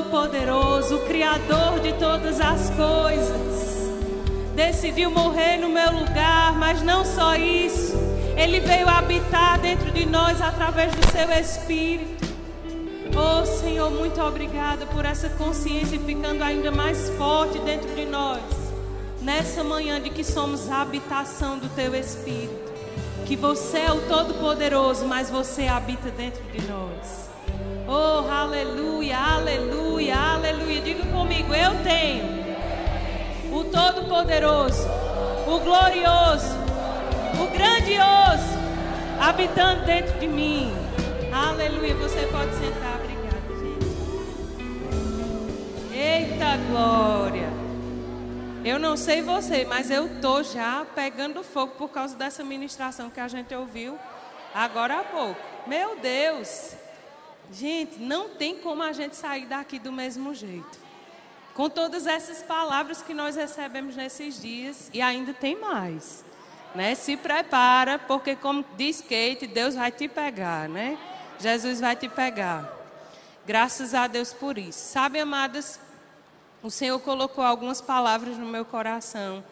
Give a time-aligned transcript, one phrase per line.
[0.00, 3.90] Todo-Poderoso, o Criador de todas as coisas,
[4.54, 7.92] decidiu morrer no meu lugar, mas não só isso,
[8.34, 12.26] ele veio habitar dentro de nós através do seu Espírito.
[13.14, 18.42] Oh Senhor, muito obrigada por essa consciência ficando ainda mais forte dentro de nós,
[19.20, 22.72] nessa manhã de que somos a habitação do Teu Espírito,
[23.26, 27.29] que você é o Todo-Poderoso, mas você habita dentro de nós.
[27.92, 30.80] Oh, aleluia, aleluia, aleluia.
[30.80, 32.22] Diga comigo, eu tenho
[33.52, 34.86] o Todo-Poderoso,
[35.44, 36.54] o Glorioso,
[37.34, 38.46] o Grandioso,
[39.20, 40.72] habitando dentro de mim.
[41.32, 41.96] Aleluia.
[41.96, 43.00] Você pode sentar.
[43.00, 43.86] Obrigada, gente.
[45.92, 47.48] Eita glória.
[48.64, 53.18] Eu não sei você, mas eu tô já pegando fogo por causa dessa ministração que
[53.18, 53.98] a gente ouviu
[54.54, 55.40] agora há pouco.
[55.66, 56.78] Meu Deus.
[57.52, 60.78] Gente, não tem como a gente sair daqui do mesmo jeito.
[61.54, 66.24] Com todas essas palavras que nós recebemos nesses dias, e ainda tem mais.
[66.74, 66.94] Né?
[66.94, 70.96] Se prepara, porque como diz Kate, Deus vai te pegar, né?
[71.40, 72.70] Jesus vai te pegar.
[73.44, 74.78] Graças a Deus por isso.
[74.78, 75.80] Sabe, amadas,
[76.62, 79.42] o Senhor colocou algumas palavras no meu coração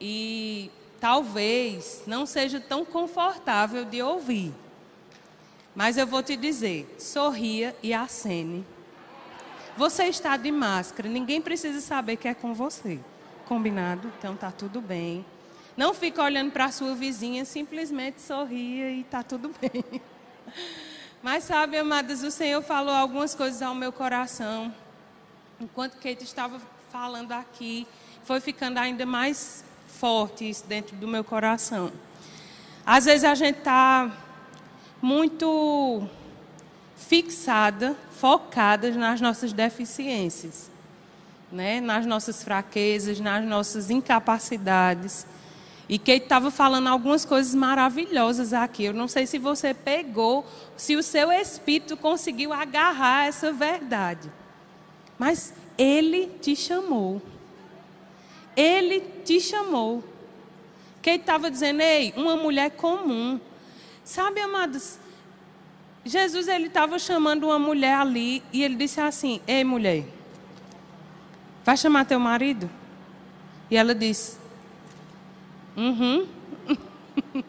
[0.00, 4.54] e talvez não seja tão confortável de ouvir.
[5.74, 8.64] Mas eu vou te dizer: sorria e acene.
[9.76, 13.00] Você está de máscara, ninguém precisa saber que é com você.
[13.46, 14.12] Combinado?
[14.18, 15.24] Então tá tudo bem.
[15.76, 20.00] Não fica olhando para a sua vizinha, simplesmente sorria e tá tudo bem.
[21.20, 24.72] Mas sabe, amadas, o Senhor falou algumas coisas ao meu coração.
[25.58, 26.60] Enquanto Kate estava
[26.92, 27.86] falando aqui,
[28.22, 31.90] foi ficando ainda mais forte isso dentro do meu coração.
[32.86, 34.12] Às vezes a gente está
[35.04, 36.08] muito
[36.96, 40.70] fixada, focada nas nossas deficiências,
[41.52, 41.78] né?
[41.78, 45.26] nas nossas fraquezas, nas nossas incapacidades.
[45.86, 48.84] E Kate estava falando algumas coisas maravilhosas aqui.
[48.84, 54.32] Eu não sei se você pegou, se o seu espírito conseguiu agarrar essa verdade.
[55.18, 57.20] Mas ele te chamou.
[58.56, 60.02] Ele te chamou.
[61.02, 63.38] Kate estava dizendo, ei, uma mulher comum
[64.04, 64.98] Sabe, amados,
[66.04, 70.04] Jesus ele estava chamando uma mulher ali e ele disse assim: Ei, mulher,
[71.64, 72.68] vai chamar teu marido?
[73.70, 74.36] E ela disse:
[75.74, 76.26] Uhum.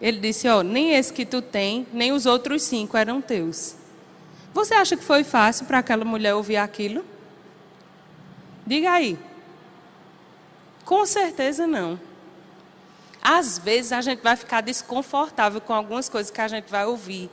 [0.00, 3.76] ele disse: Ó, oh, nem esse que tu tem, nem os outros cinco eram teus.
[4.52, 7.04] Você acha que foi fácil para aquela mulher ouvir aquilo?
[8.66, 9.16] Diga aí.
[10.84, 12.00] Com certeza não.
[13.28, 17.28] Às vezes a gente vai ficar desconfortável com algumas coisas que a gente vai ouvir.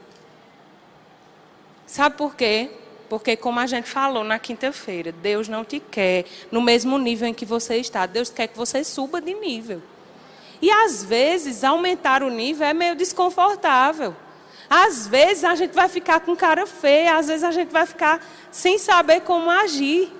[1.85, 2.71] Sabe por quê?
[3.07, 7.33] Porque, como a gente falou na quinta-feira, Deus não te quer no mesmo nível em
[7.33, 8.07] que você está.
[8.07, 9.83] Deus quer que você suba de nível.
[10.59, 14.15] E às vezes, aumentar o nível é meio desconfortável.
[14.67, 18.19] Às vezes a gente vai ficar com cara feia, às vezes a gente vai ficar
[18.51, 20.11] sem saber como agir.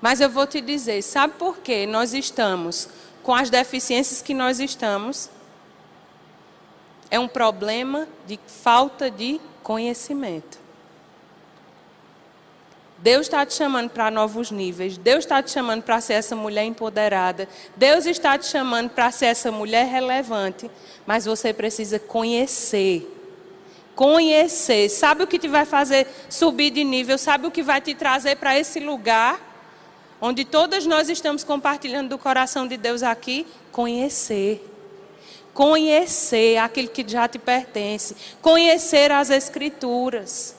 [0.00, 1.84] Mas eu vou te dizer, sabe por quê?
[1.84, 2.88] Nós estamos
[3.24, 5.30] com as deficiências que nós estamos,
[7.10, 10.58] é um problema de falta de conhecimento.
[12.98, 14.96] Deus está te chamando para novos níveis.
[14.96, 17.48] Deus está te chamando para ser essa mulher empoderada.
[17.76, 20.70] Deus está te chamando para ser essa mulher relevante.
[21.06, 23.10] Mas você precisa conhecer.
[23.94, 24.88] Conhecer.
[24.88, 27.18] Sabe o que te vai fazer subir de nível?
[27.18, 29.53] Sabe o que vai te trazer para esse lugar?
[30.24, 34.66] Onde todas nós estamos compartilhando do coração de Deus aqui, conhecer.
[35.52, 40.56] Conhecer aquilo que já te pertence, conhecer as Escrituras.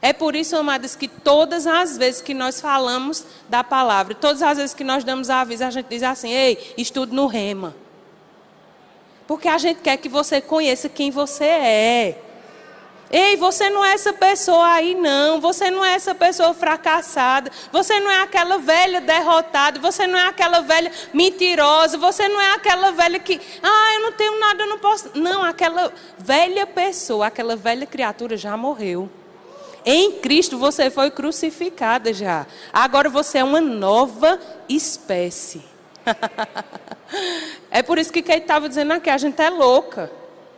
[0.00, 4.56] É por isso, amados, que todas as vezes que nós falamos da palavra, todas as
[4.56, 7.74] vezes que nós damos aviso, a gente diz assim: ei, estude no rema.
[9.26, 12.22] Porque a gente quer que você conheça quem você é.
[13.12, 15.38] Ei, você não é essa pessoa aí, não.
[15.38, 17.52] Você não é essa pessoa fracassada.
[17.70, 19.78] Você não é aquela velha derrotada.
[19.80, 21.98] Você não é aquela velha mentirosa.
[21.98, 25.10] Você não é aquela velha que, ah, eu não tenho nada, eu não posso.
[25.14, 29.10] Não, aquela velha pessoa, aquela velha criatura já morreu.
[29.84, 32.46] Em Cristo você foi crucificada já.
[32.72, 35.62] Agora você é uma nova espécie.
[37.70, 40.10] é por isso que quem estava dizendo aqui, a gente é louca.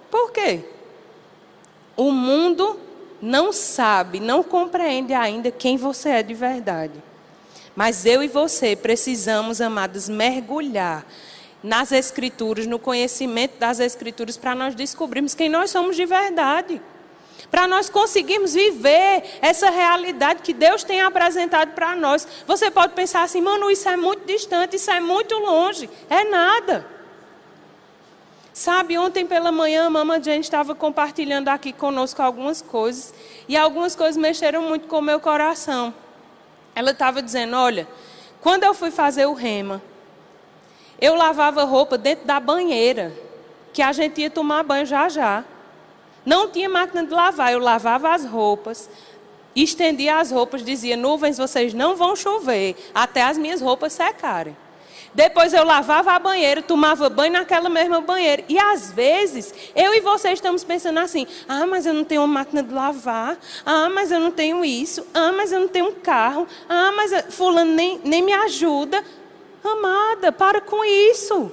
[0.09, 0.74] Por quê?
[1.97, 2.79] O mundo
[3.23, 7.03] não sabe, não compreende ainda quem você é de verdade.
[7.75, 11.07] Mas eu e você precisamos, amados, mergulhar
[11.63, 16.81] nas Escrituras, no conhecimento das Escrituras, para nós descobrirmos quem nós somos de verdade.
[17.51, 22.27] para nós conseguirmos viver essa realidade que Deus tem apresentado para nós.
[22.47, 25.89] Você pode pensar assim, mano, isso é muito distante, isso é muito longe.
[26.11, 26.85] É nada.
[28.55, 33.13] Sabe, ontem pela manhã a Mama Jane estava compartilhando aqui conosco algumas coisas.
[33.49, 35.93] E algumas coisas mexeram muito com o meu coração.
[36.73, 37.89] Ela estava dizendo: Olha,
[38.41, 39.83] quando eu fui fazer o rema,
[41.01, 43.13] eu lavava roupa dentro da banheira,
[43.73, 45.45] que a gente ia tomar banho já já.
[46.25, 48.89] Não tinha máquina de lavar, eu lavava as roupas,
[49.57, 54.57] estendia as roupas, dizia: nuvens, vocês não vão chover, até as minhas roupas secarem.
[55.15, 58.45] Depois eu lavava a banheira, tomava banho naquela mesma banheira.
[58.49, 62.41] E às vezes, eu e você estamos pensando assim: ah, mas eu não tenho uma
[62.41, 63.39] máquina de lavar.
[63.65, 65.07] Ah, mas eu não tenho isso.
[65.15, 66.49] Ah, mas eu não tenho um carro.
[66.69, 69.05] Ah, mas Fulano nem, nem me ajuda.
[69.63, 71.51] Amada, para com isso.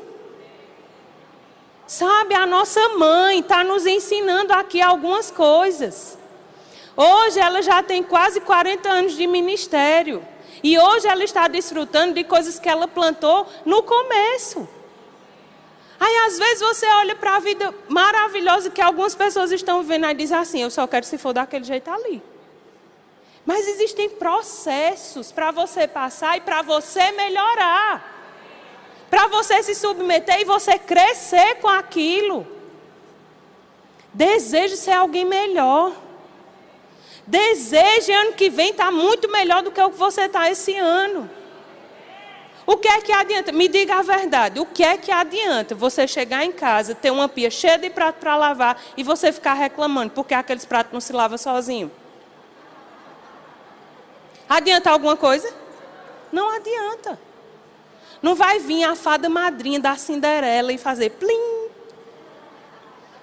[1.86, 6.18] Sabe, a nossa mãe está nos ensinando aqui algumas coisas.
[6.96, 10.26] Hoje ela já tem quase 40 anos de ministério.
[10.64, 14.68] E hoje ela está desfrutando de coisas que ela plantou no começo.
[16.00, 20.14] Aí às vezes você olha para a vida maravilhosa que algumas pessoas estão vivendo e
[20.14, 22.22] diz assim: eu só quero se for daquele jeito ali.
[23.46, 28.12] Mas existem processos para você passar e para você melhorar
[29.12, 32.48] para você se submeter e você crescer com aquilo.
[34.14, 35.92] Deseje ser alguém melhor.
[37.32, 40.76] Deseje ano que vem estar tá muito melhor do que o que você está esse
[40.76, 41.30] ano.
[42.66, 43.54] O que é que adianta?
[43.54, 44.60] Me diga a verdade.
[44.60, 48.18] O que é que adianta você chegar em casa, ter uma pia cheia de prato
[48.18, 51.90] para lavar e você ficar reclamando porque aqueles pratos não se lavam sozinho?
[54.50, 55.54] Adianta alguma coisa?
[56.34, 57.18] Não adianta.
[58.22, 61.70] Não vai vir a fada madrinha da Cinderela e fazer plim.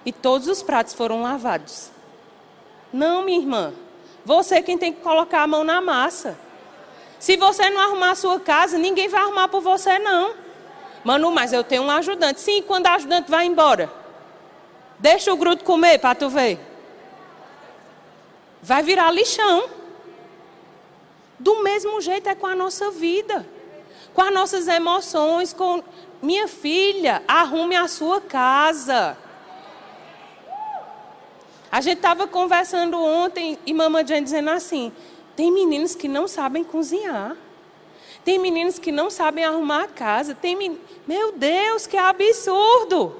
[0.03, 1.91] E todos os pratos foram lavados.
[2.91, 3.71] Não, minha irmã.
[4.29, 6.37] Você é quem tem que colocar a mão na massa.
[7.17, 10.35] Se você não arrumar a sua casa, ninguém vai arrumar por você, não.
[11.03, 12.39] Manu, mas eu tenho um ajudante.
[12.39, 13.91] Sim, quando a ajudante vai embora.
[14.99, 16.59] Deixa o grudo comer para tu ver.
[18.61, 19.67] Vai virar lixão.
[21.39, 23.43] Do mesmo jeito é com a nossa vida
[24.13, 25.83] com as nossas emoções, com
[26.21, 29.17] minha filha, arrume a sua casa.
[31.71, 34.91] A gente estava conversando ontem e mamãe Jane dizendo assim:
[35.35, 37.35] tem meninos que não sabem cozinhar.
[38.25, 40.35] Tem meninos que não sabem arrumar a casa.
[40.35, 40.77] Tem men...
[41.07, 43.15] Meu Deus, que absurdo!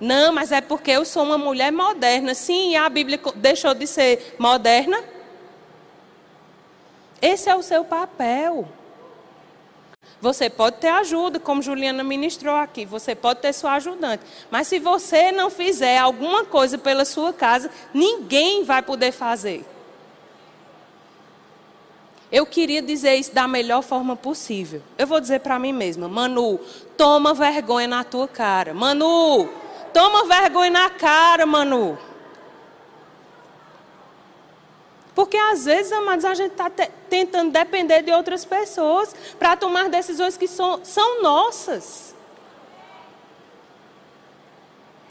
[0.00, 2.34] Não, mas é porque eu sou uma mulher moderna.
[2.34, 5.02] Sim, a Bíblia deixou de ser moderna.
[7.20, 8.68] Esse é o seu papel.
[10.22, 14.22] Você pode ter ajuda, como Juliana ministrou aqui, você pode ter sua ajudante.
[14.52, 19.64] Mas se você não fizer alguma coisa pela sua casa, ninguém vai poder fazer.
[22.30, 24.80] Eu queria dizer isso da melhor forma possível.
[24.96, 26.60] Eu vou dizer para mim mesma, Manu,
[26.96, 28.72] toma vergonha na tua cara.
[28.72, 29.48] Manu,
[29.92, 31.98] toma vergonha na cara, Manu.
[35.14, 40.36] Porque às vezes, amados, a gente está tentando depender de outras pessoas para tomar decisões
[40.36, 42.14] que são, são nossas.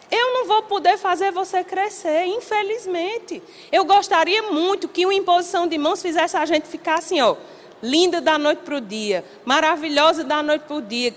[0.10, 3.42] Eu não vou poder fazer você crescer, infelizmente.
[3.72, 7.38] Eu gostaria muito que uma imposição de mãos fizesse a gente ficar assim, ó,
[7.82, 11.16] linda da noite para o dia, maravilhosa da noite para o dia,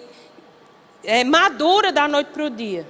[1.03, 2.87] é, madura da noite para o dia.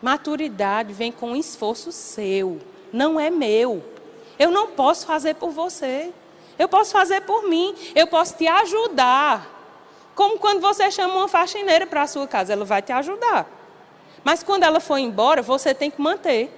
[0.00, 2.58] Maturidade vem com um esforço seu
[2.92, 3.82] não é meu.
[4.38, 6.12] Eu não posso fazer por você.
[6.58, 7.74] Eu posso fazer por mim.
[7.94, 9.58] Eu posso te ajudar.
[10.14, 13.48] Como quando você chama uma faxineira para a sua casa, ela vai te ajudar.
[14.22, 16.50] Mas quando ela for embora, você tem que manter.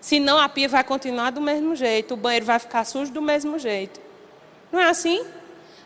[0.00, 3.58] Senão a pia vai continuar do mesmo jeito, o banheiro vai ficar sujo do mesmo
[3.58, 4.00] jeito.
[4.70, 5.24] Não é assim?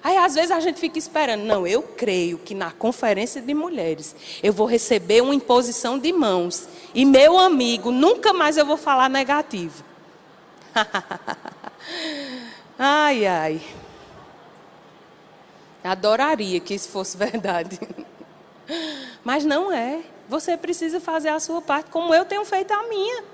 [0.02, 1.42] Aí às vezes a gente fica esperando.
[1.42, 6.68] Não, eu creio que na conferência de mulheres eu vou receber uma imposição de mãos.
[6.94, 9.84] E meu amigo, nunca mais eu vou falar negativo.
[12.78, 13.60] ai, ai.
[15.82, 17.78] Adoraria que isso fosse verdade.
[19.24, 20.00] Mas não é.
[20.28, 23.24] Você precisa fazer a sua parte, como eu tenho feito a minha.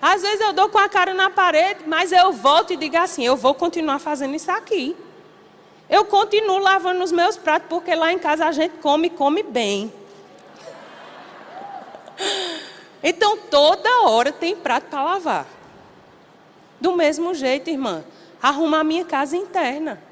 [0.00, 3.24] Às vezes eu dou com a cara na parede, mas eu volto e digo assim:
[3.24, 4.94] eu vou continuar fazendo isso aqui.
[5.94, 9.92] Eu continuo lavando os meus pratos, porque lá em casa a gente come, come bem.
[13.00, 15.46] Então toda hora tem prato para lavar.
[16.80, 18.04] Do mesmo jeito, irmã,
[18.42, 20.02] arrumar a minha casa interna.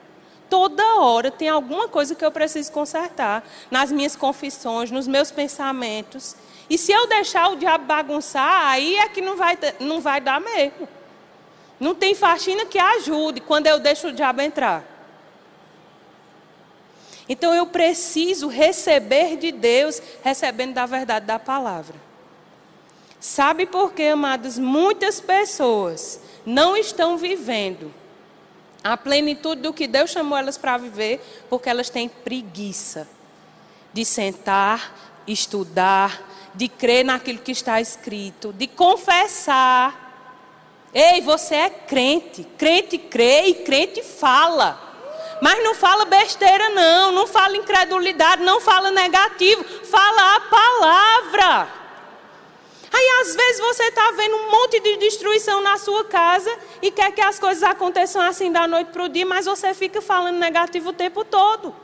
[0.49, 6.37] Toda hora tem alguma coisa que eu preciso consertar nas minhas confissões, nos meus pensamentos.
[6.71, 10.41] E se eu deixar o diabo bagunçar, aí é que não vai, não vai dar
[10.41, 10.89] mesmo.
[11.81, 14.92] Não tem faxina que ajude quando eu deixo o diabo entrar.
[17.29, 21.95] Então eu preciso receber de Deus, recebendo da verdade da palavra.
[23.21, 24.59] Sabe por quê, amados?
[24.59, 27.95] Muitas pessoas não estão vivendo
[28.83, 33.09] a plenitude do que Deus chamou elas para viver, porque elas têm preguiça
[33.93, 36.21] de sentar, estudar,
[36.55, 40.01] de crer naquilo que está escrito, de confessar.
[40.93, 42.45] Ei, você é crente.
[42.59, 44.92] Crente crê e crente fala.
[45.43, 47.11] Mas não fala besteira, não.
[47.11, 49.65] Não fala incredulidade, não fala negativo.
[49.65, 51.69] Fala a palavra.
[52.93, 57.11] Aí às vezes você está vendo um monte de destruição na sua casa e quer
[57.11, 60.91] que as coisas aconteçam assim da noite para o dia, mas você fica falando negativo
[60.91, 61.75] o tempo todo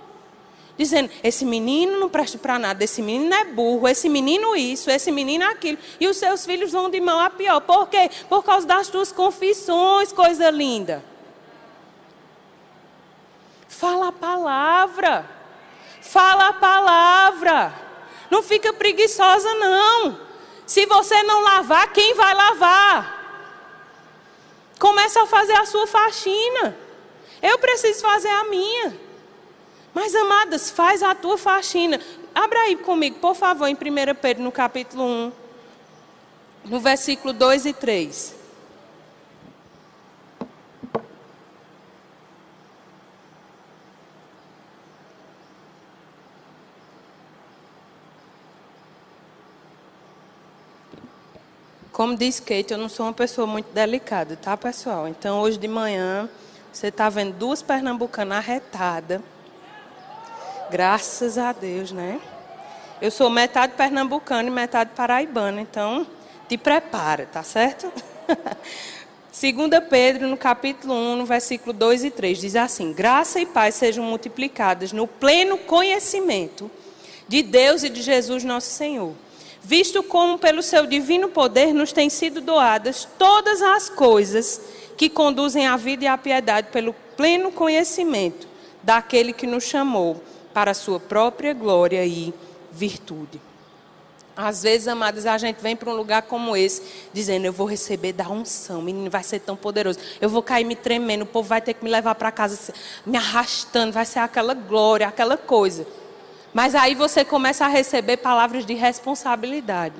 [0.76, 5.10] dizendo: esse menino não presta para nada, esse menino é burro, esse menino isso, esse
[5.10, 5.78] menino aquilo.
[5.98, 7.60] E os seus filhos vão de mão a pior.
[7.62, 8.08] Por quê?
[8.28, 11.02] Por causa das tuas confissões, coisa linda.
[13.78, 15.24] Fala a palavra.
[16.00, 17.72] Fala a palavra.
[18.28, 20.18] Não fica preguiçosa, não.
[20.66, 23.14] Se você não lavar, quem vai lavar?
[24.80, 26.76] Começa a fazer a sua faxina.
[27.40, 28.98] Eu preciso fazer a minha.
[29.94, 32.00] Mas, amadas, faz a tua faxina.
[32.34, 35.32] Abra aí comigo, por favor, em 1 Pedro, no capítulo 1,
[36.64, 38.37] no versículo 2 e 3.
[51.98, 55.08] Como diz Kate, eu não sou uma pessoa muito delicada, tá, pessoal?
[55.08, 56.28] Então, hoje de manhã,
[56.72, 59.20] você está vendo duas pernambucanas arretadas
[60.70, 62.20] Graças a Deus, né?
[63.02, 66.06] Eu sou metade pernambucana e metade paraibana, então
[66.48, 67.92] te prepara, tá certo?
[69.34, 73.74] 2 Pedro, no capítulo 1, no versículo 2 e 3, diz assim: Graça e paz
[73.74, 76.70] sejam multiplicadas no pleno conhecimento
[77.26, 79.14] de Deus e de Jesus nosso Senhor,
[79.68, 84.62] visto como pelo seu divino poder nos têm sido doadas todas as coisas
[84.96, 88.48] que conduzem à vida e à piedade pelo pleno conhecimento
[88.82, 90.22] daquele que nos chamou
[90.54, 92.32] para a sua própria glória e
[92.72, 93.38] virtude.
[94.34, 96.80] Às vezes, amadas, a gente vem para um lugar como esse,
[97.12, 99.98] dizendo: Eu vou receber da unção, menino, vai ser tão poderoso.
[100.18, 102.72] Eu vou cair me tremendo, o povo vai ter que me levar para casa,
[103.04, 105.86] me arrastando, vai ser aquela glória, aquela coisa.
[106.52, 109.94] Mas aí você começa a receber palavras de responsabilidade.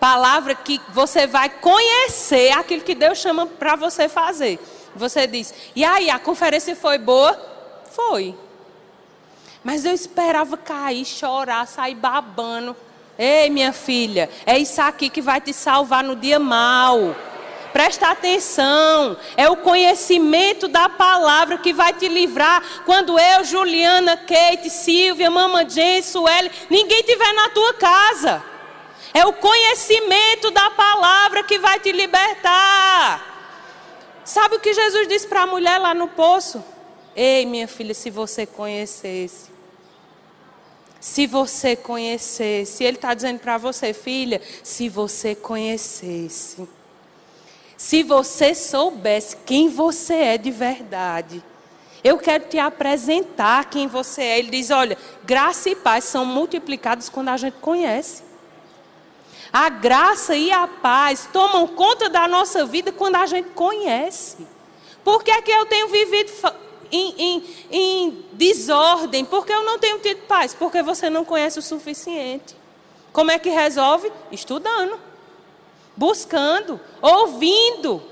[0.00, 4.58] Palavra que você vai conhecer aquilo que Deus chama para você fazer.
[4.94, 7.38] Você diz: E aí, a conferência foi boa?
[7.90, 8.34] Foi.
[9.64, 12.76] Mas eu esperava cair, chorar, sair babando.
[13.18, 17.16] Ei, minha filha, é isso aqui que vai te salvar no dia mal.
[17.76, 24.70] Presta atenção, é o conhecimento da palavra que vai te livrar quando eu, Juliana, Kate,
[24.70, 28.42] Silvia, Mama Jane, Sueli, ninguém estiver na tua casa.
[29.12, 33.20] É o conhecimento da palavra que vai te libertar.
[34.24, 36.64] Sabe o que Jesus disse para a mulher lá no poço?
[37.14, 39.54] Ei, minha filha, se você conhecesse
[40.98, 46.66] se você conhecesse, Ele está dizendo para você, filha, se você conhecesse,
[47.76, 51.42] se você soubesse quem você é de verdade,
[52.02, 54.38] eu quero te apresentar quem você é.
[54.38, 58.22] Ele diz: olha, graça e paz são multiplicados quando a gente conhece.
[59.52, 64.46] A graça e a paz tomam conta da nossa vida quando a gente conhece.
[65.02, 66.30] Por que é que eu tenho vivido
[66.90, 70.52] em, em, em desordem, porque eu não tenho tido paz?
[70.52, 72.56] Porque você não conhece o suficiente.
[73.12, 74.12] Como é que resolve?
[74.30, 75.00] Estudando,
[75.96, 78.02] buscando, ouvindo.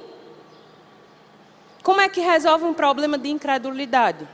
[1.83, 4.26] Como é que resolve um problema de incredulidade?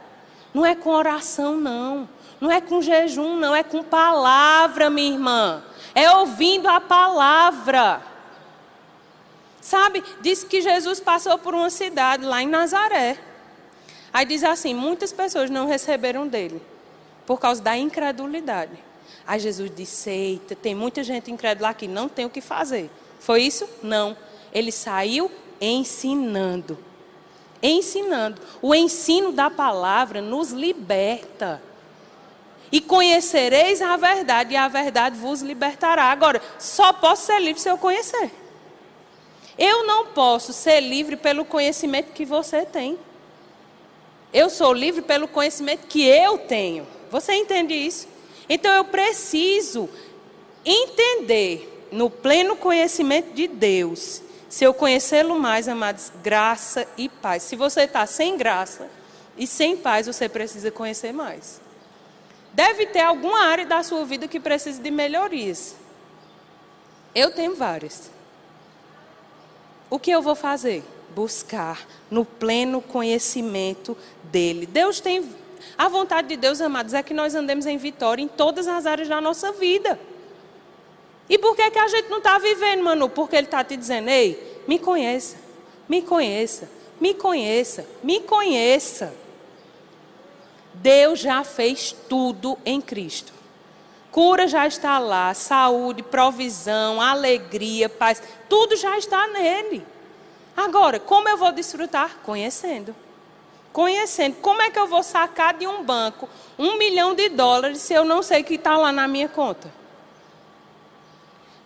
[0.55, 2.09] Não é com oração, não.
[2.41, 3.55] Não é com jejum, não.
[3.55, 5.63] É com palavra, minha irmã.
[5.95, 8.03] É ouvindo a palavra.
[9.61, 13.19] Sabe, diz que Jesus passou por uma cidade lá em Nazaré.
[14.13, 16.63] Aí diz assim: muitas pessoas não receberam dele
[17.27, 18.73] por causa da incredulidade.
[19.27, 22.91] Aí Jesus disse: Eita, tem muita gente incrédula aqui, não tem o que fazer.
[23.21, 23.69] Foi isso?
[23.83, 24.17] Não.
[24.53, 26.77] Ele saiu ensinando.
[27.63, 28.41] Ensinando.
[28.61, 31.63] O ensino da palavra nos liberta.
[32.73, 36.05] E conhecereis a verdade, e a verdade vos libertará.
[36.05, 38.31] Agora, só posso ser livre se eu conhecer.
[39.59, 42.99] Eu não posso ser livre pelo conhecimento que você tem.
[44.33, 46.87] Eu sou livre pelo conhecimento que eu tenho.
[47.11, 48.09] Você entende isso?
[48.49, 49.89] Então eu preciso
[50.65, 54.23] entender no pleno conhecimento de Deus.
[54.49, 57.45] Se eu conhecê-lo mais, amados, graça e paz.
[57.45, 58.89] Se você está sem graça
[59.37, 61.61] e sem paz, você precisa conhecer mais.
[62.53, 65.77] Deve ter alguma área da sua vida que precisa de melhorias.
[67.15, 68.11] Eu tenho várias.
[69.89, 70.85] O que eu vou fazer?
[71.15, 74.67] Buscar no pleno conhecimento dele.
[74.67, 75.29] Deus tem.
[75.77, 79.09] A vontade de Deus, amados, é que nós andemos em vitória em todas as áreas
[79.09, 79.99] da nossa vida.
[81.31, 83.09] E por que, que a gente não está vivendo, Manu?
[83.09, 85.37] Porque Ele está te dizendo, ei, me conheça,
[85.89, 86.69] me conheça,
[87.01, 89.15] me conheça, me conheça.
[90.75, 93.33] Deus já fez tudo em Cristo.
[94.11, 99.87] Cura já está lá, saúde, provisão, alegria, paz, tudo já está nele.
[100.57, 102.19] Agora, como eu vou desfrutar?
[102.25, 102.93] Conhecendo.
[103.73, 104.35] Conhecendo.
[104.41, 108.05] Como é que eu vou sacar de um banco um milhão de dólares se eu
[108.05, 109.80] não sei que está lá na minha conta?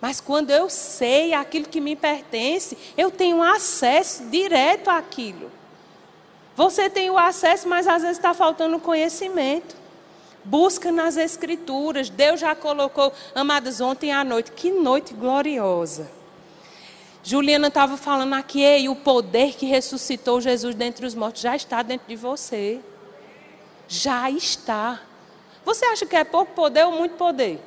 [0.04, 5.50] Mas quando eu sei aquilo que me pertence, eu tenho acesso direto àquilo.
[6.54, 9.75] Você tem o acesso, mas às vezes está faltando conhecimento.
[10.44, 12.11] Busca nas Escrituras.
[12.11, 14.52] Deus já colocou, amados, ontem à noite.
[14.52, 16.11] Que noite gloriosa.
[17.23, 21.80] Juliana estava falando aqui, e o poder que ressuscitou Jesus dentre os mortos já está
[21.80, 22.78] dentro de você.
[23.88, 25.00] Já está.
[25.64, 27.58] Você acha que é pouco poder ou muito poder?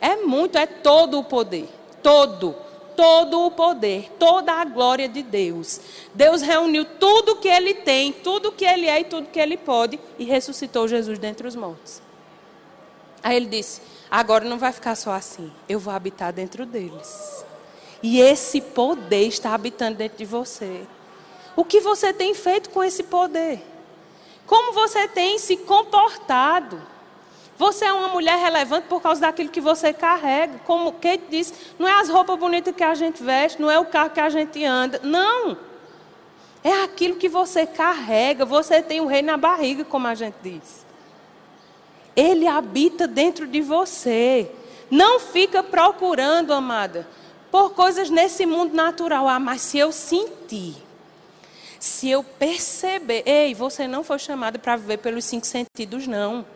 [0.00, 1.68] É muito, é todo o poder.
[2.02, 2.54] Todo
[3.00, 5.80] todo o poder, toda a glória de Deus.
[6.12, 9.98] Deus reuniu tudo que ele tem, tudo que ele é e tudo que ele pode
[10.18, 12.02] e ressuscitou Jesus dentre os mortos.
[13.22, 13.80] Aí ele disse:
[14.10, 17.42] Agora não vai ficar só assim, eu vou habitar dentro deles.
[18.02, 20.82] E esse poder está habitando dentro de você.
[21.56, 23.62] O que você tem feito com esse poder?
[24.46, 26.82] Como você tem se comportado?
[27.60, 30.58] Você é uma mulher relevante por causa daquilo que você carrega.
[30.64, 33.84] Como Kate disse, não é as roupas bonitas que a gente veste, não é o
[33.84, 34.98] carro que a gente anda.
[35.02, 35.58] Não.
[36.64, 38.46] É aquilo que você carrega.
[38.46, 40.86] Você tem o rei na barriga, como a gente diz.
[42.16, 44.50] Ele habita dentro de você.
[44.90, 47.06] Não fica procurando, amada,
[47.50, 49.28] por coisas nesse mundo natural.
[49.28, 50.76] Ah, mas se eu sentir,
[51.78, 56.46] se eu perceber, ei, você não foi chamada para viver pelos cinco sentidos, não.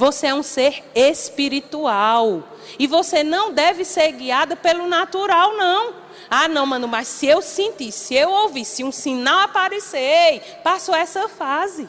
[0.00, 2.42] Você é um ser espiritual.
[2.78, 5.92] E você não deve ser guiada pelo natural, não.
[6.30, 10.94] Ah, não, mano, mas se eu sentir, se eu ouvir, se um sinal aparecer, passou
[10.94, 11.86] essa fase.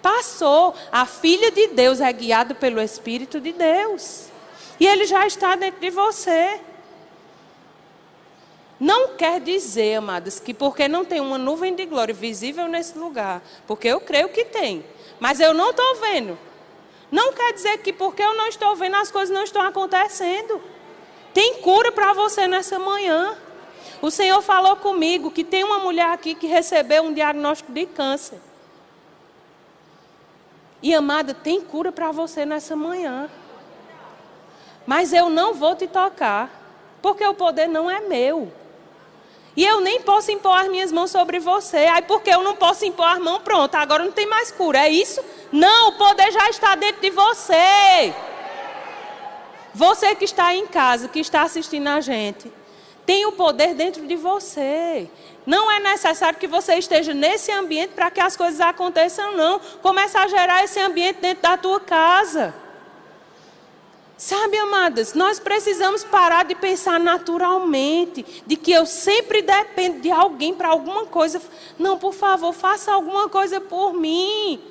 [0.00, 0.76] Passou.
[0.92, 4.26] A filha de Deus é guiada pelo Espírito de Deus.
[4.78, 6.60] E ele já está dentro de você.
[8.78, 13.42] Não quer dizer, amadas, que porque não tem uma nuvem de glória visível nesse lugar,
[13.66, 14.84] porque eu creio que tem,
[15.18, 16.38] mas eu não estou vendo.
[17.10, 20.60] Não quer dizer que porque eu não estou vendo as coisas não estão acontecendo.
[21.32, 23.36] Tem cura para você nessa manhã.
[24.02, 28.40] O Senhor falou comigo que tem uma mulher aqui que recebeu um diagnóstico de câncer.
[30.82, 33.30] E amada, tem cura para você nessa manhã.
[34.86, 36.50] Mas eu não vou te tocar,
[37.02, 38.52] porque o poder não é meu.
[39.56, 41.78] E eu nem posso impor as minhas mãos sobre você.
[41.78, 44.80] Aí porque eu não posso impor as mãos, pronto, agora não tem mais cura.
[44.80, 45.20] É isso?
[45.50, 48.12] Não, o poder já está dentro de você.
[49.74, 52.52] Você que está em casa, que está assistindo a gente,
[53.06, 55.08] tem o poder dentro de você.
[55.46, 59.60] Não é necessário que você esteja nesse ambiente para que as coisas aconteçam, não.
[59.80, 62.52] Começa a gerar esse ambiente dentro da tua casa.
[64.18, 70.54] Sabe, amadas, nós precisamos parar de pensar naturalmente, de que eu sempre dependo de alguém
[70.54, 71.40] para alguma coisa.
[71.78, 74.62] Não, por favor, faça alguma coisa por mim.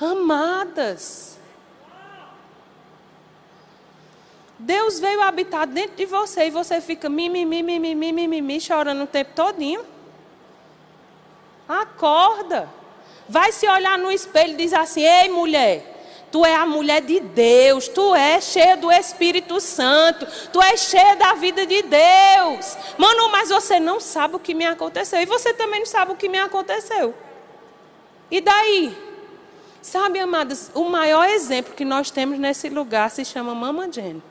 [0.00, 1.38] Amadas.
[4.58, 9.32] Deus veio habitar dentro de você e você fica mimimi, mimimi, mimimi, chorando o tempo
[9.34, 9.84] todinho.
[11.68, 12.68] Acorda.
[13.28, 16.01] Vai se olhar no espelho e diz assim: Ei, mulher,
[16.32, 21.14] Tu é a mulher de Deus, tu é cheia do Espírito Santo, tu é cheia
[21.14, 22.76] da vida de Deus.
[22.96, 26.16] Mano, mas você não sabe o que me aconteceu e você também não sabe o
[26.16, 27.14] que me aconteceu.
[28.30, 28.96] E daí?
[29.82, 34.22] Sabe, amadas, o maior exemplo que nós temos nesse lugar se chama Mama Jane.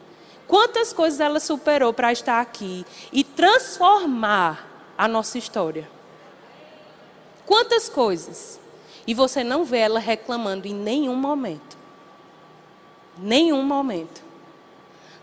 [0.47, 2.83] Quantas coisas ela superou para estar aqui
[3.13, 5.87] e transformar a nossa história?
[7.45, 8.59] Quantas coisas?
[9.05, 11.70] E você não vê ela reclamando em nenhum momento.
[13.21, 14.31] Nenhum momento.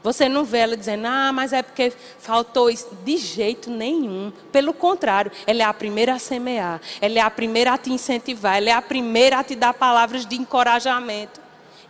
[0.03, 2.89] Você não vê ela dizendo, ah, mas é porque faltou isso.
[3.05, 4.33] De jeito nenhum.
[4.53, 6.81] Pelo contrário, ela é a primeira a semear.
[7.01, 8.57] Ela é a primeira a te incentivar.
[8.57, 11.41] Ela é a primeira a te dar palavras de encorajamento.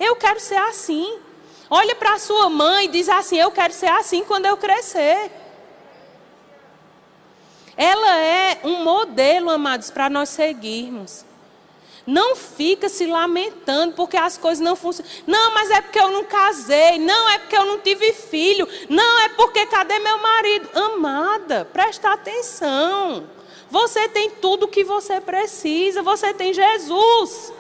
[0.01, 1.19] Eu quero ser assim.
[1.69, 5.31] Olha para a sua mãe e diz assim: Eu quero ser assim quando eu crescer.
[7.77, 11.28] Ela é um modelo, amados, para nós seguirmos.
[12.09, 15.13] Não fica se lamentando porque as coisas não funcionam.
[15.27, 16.99] Não, mas é porque eu não casei.
[16.99, 18.67] Não, é porque eu não tive filho.
[18.89, 20.71] Não, é porque cadê meu marido?
[20.73, 23.29] Amada, presta atenção.
[23.69, 26.03] Você tem tudo o que você precisa.
[26.03, 27.53] Você tem Jesus.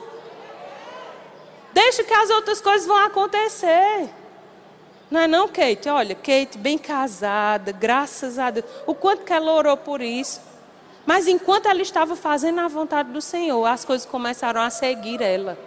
[1.75, 4.09] Deixa que as outras coisas vão acontecer.
[5.11, 5.91] Não é não, Kate?
[5.91, 8.65] Olha, Kate bem casada, graças a Deus.
[8.87, 10.48] O quanto que ela orou por isso.
[11.09, 15.59] Mas enquanto ela estava fazendo a vontade do Senhor, as coisas começaram a seguir ela.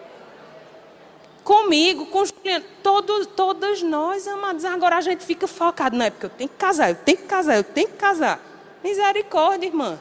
[1.43, 2.23] Comigo, com
[2.84, 6.58] todos, todas nós, amados, agora a gente fica focado, não é porque eu tenho que
[6.58, 8.39] casar, eu tenho que casar, eu tenho que casar.
[8.84, 9.97] Misericórdia, irmã.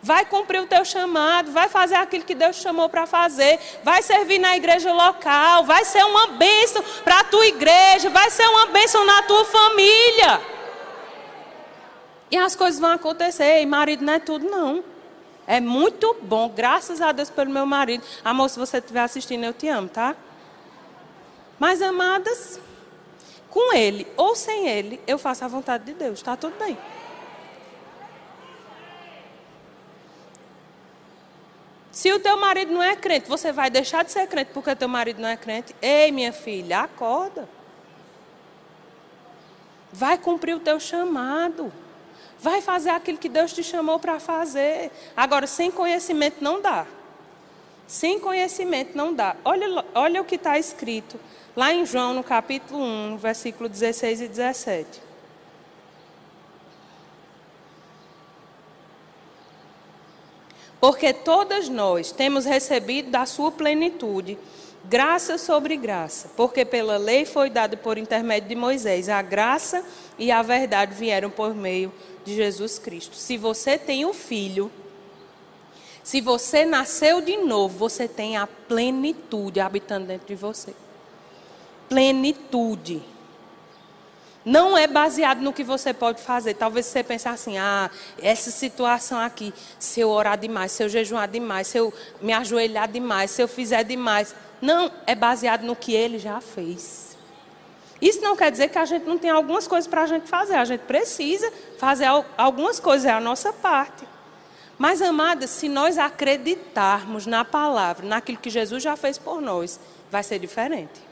[0.00, 4.00] Vai cumprir o teu chamado, vai fazer aquilo que Deus te chamou para fazer, vai
[4.00, 8.66] servir na igreja local, vai ser uma bênção para a tua igreja, vai ser uma
[8.66, 10.57] bênção na tua família.
[12.30, 13.60] E as coisas vão acontecer.
[13.60, 14.84] E marido não é tudo, não.
[15.46, 16.48] É muito bom.
[16.50, 18.04] Graças a Deus pelo meu marido.
[18.24, 20.14] Amor, se você estiver assistindo, eu te amo, tá?
[21.58, 22.60] Mas, amadas,
[23.48, 26.18] com ele ou sem ele, eu faço a vontade de Deus.
[26.18, 26.76] Está tudo bem.
[31.90, 34.86] Se o teu marido não é crente, você vai deixar de ser crente porque teu
[34.86, 35.74] marido não é crente?
[35.82, 37.48] Ei, minha filha, acorda.
[39.92, 41.72] Vai cumprir o teu chamado.
[42.40, 44.90] Vai fazer aquilo que Deus te chamou para fazer.
[45.16, 46.86] Agora, sem conhecimento não dá.
[47.86, 49.34] Sem conhecimento não dá.
[49.44, 51.18] Olha, olha o que está escrito
[51.56, 55.08] lá em João, no capítulo 1, no versículo 16 e 17.
[60.80, 64.38] Porque todas nós temos recebido da sua plenitude
[64.84, 69.84] graça sobre graça, porque pela lei foi dado por intermédio de Moisés, a graça
[70.18, 71.92] e a verdade vieram por meio
[72.24, 73.16] de Jesus Cristo.
[73.16, 74.70] Se você tem um filho,
[76.02, 80.74] se você nasceu de novo, você tem a plenitude habitando dentro de você.
[81.88, 83.02] Plenitude.
[84.44, 86.54] Não é baseado no que você pode fazer.
[86.54, 87.90] Talvez você pense assim: ah,
[88.22, 92.88] essa situação aqui, se eu orar demais, se eu jejuar demais, se eu me ajoelhar
[92.90, 94.34] demais, se eu fizer demais.
[94.62, 97.07] Não, é baseado no que ele já fez.
[98.00, 100.54] Isso não quer dizer que a gente não tem algumas coisas para a gente fazer.
[100.54, 102.06] A gente precisa fazer
[102.36, 104.06] algumas coisas, é a nossa parte.
[104.78, 109.80] Mas, amadas, se nós acreditarmos na palavra, naquilo que Jesus já fez por nós,
[110.10, 111.08] vai ser diferente.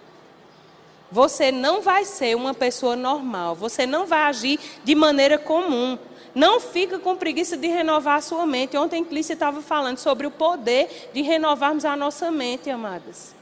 [1.11, 5.99] Você não vai ser uma pessoa normal, você não vai agir de maneira comum.
[6.35, 8.77] Não fica com preguiça de renovar a sua mente.
[8.77, 13.36] Ontem Clícia estava falando sobre o poder de renovarmos a nossa mente, amadas.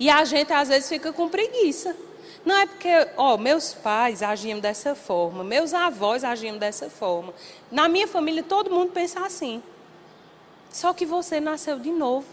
[0.00, 1.94] E a gente às vezes fica com preguiça.
[2.42, 7.34] Não é porque, ó, meus pais agiam dessa forma, meus avós agiam dessa forma.
[7.70, 9.62] Na minha família todo mundo pensa assim.
[10.70, 12.26] Só que você nasceu de novo.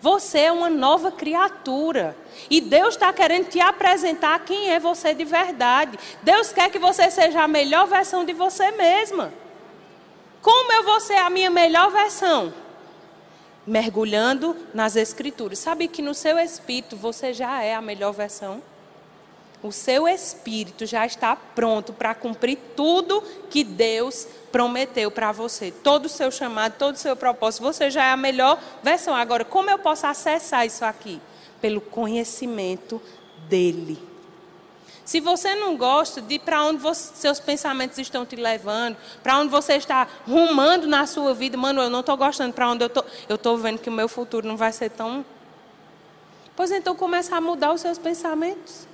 [0.00, 2.16] Você é uma nova criatura.
[2.48, 5.98] E Deus está querendo te apresentar quem é você de verdade.
[6.22, 9.32] Deus quer que você seja a melhor versão de você mesma.
[10.40, 12.52] Como eu vou ser a minha melhor versão?
[13.66, 15.58] Mergulhando nas Escrituras.
[15.58, 18.62] Sabe que no seu espírito você já é a melhor versão?
[19.62, 25.70] O seu espírito já está pronto para cumprir tudo que Deus prometeu para você.
[25.70, 29.14] Todo o seu chamado, todo o seu propósito, você já é a melhor versão.
[29.14, 31.20] Agora, como eu posso acessar isso aqui?
[31.60, 33.00] Pelo conhecimento
[33.48, 34.11] dEle.
[35.12, 39.50] Se você não gosta de para onde você, seus pensamentos estão te levando, para onde
[39.50, 43.04] você está rumando na sua vida, mano, eu não estou gostando para onde eu estou.
[43.28, 45.22] Eu estou vendo que o meu futuro não vai ser tão.
[46.56, 48.88] Pois então começa a mudar os seus pensamentos.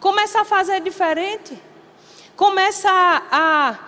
[0.00, 1.62] Começa a fazer diferente.
[2.34, 3.78] Começa a, a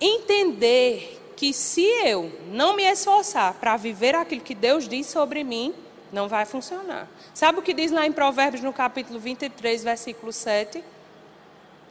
[0.00, 5.72] entender que se eu não me esforçar para viver aquilo que Deus diz sobre mim,
[6.12, 7.08] não vai funcionar.
[7.32, 10.82] Sabe o que diz lá em Provérbios, no capítulo 23, versículo 7?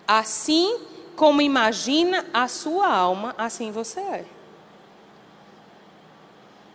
[0.07, 0.79] Assim
[1.15, 4.25] como imagina a sua alma, assim você é.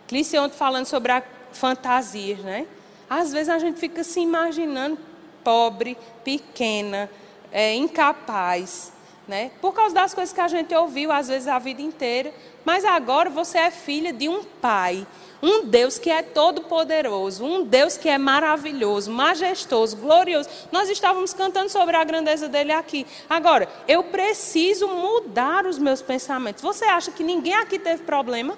[0.07, 2.67] Clícia ontem falando sobre a fantasias, né?
[3.09, 4.97] Às vezes a gente fica se imaginando
[5.43, 7.09] pobre, pequena,
[7.51, 8.91] é, incapaz,
[9.27, 9.51] né?
[9.61, 12.33] Por causa das coisas que a gente ouviu, às vezes, a vida inteira.
[12.63, 15.05] Mas agora você é filha de um pai
[15.45, 20.49] um Deus que é todo-poderoso, um Deus que é maravilhoso, majestoso, glorioso.
[20.71, 23.05] Nós estávamos cantando sobre a grandeza dele aqui.
[23.29, 26.63] Agora, eu preciso mudar os meus pensamentos.
[26.63, 28.57] Você acha que ninguém aqui teve problema?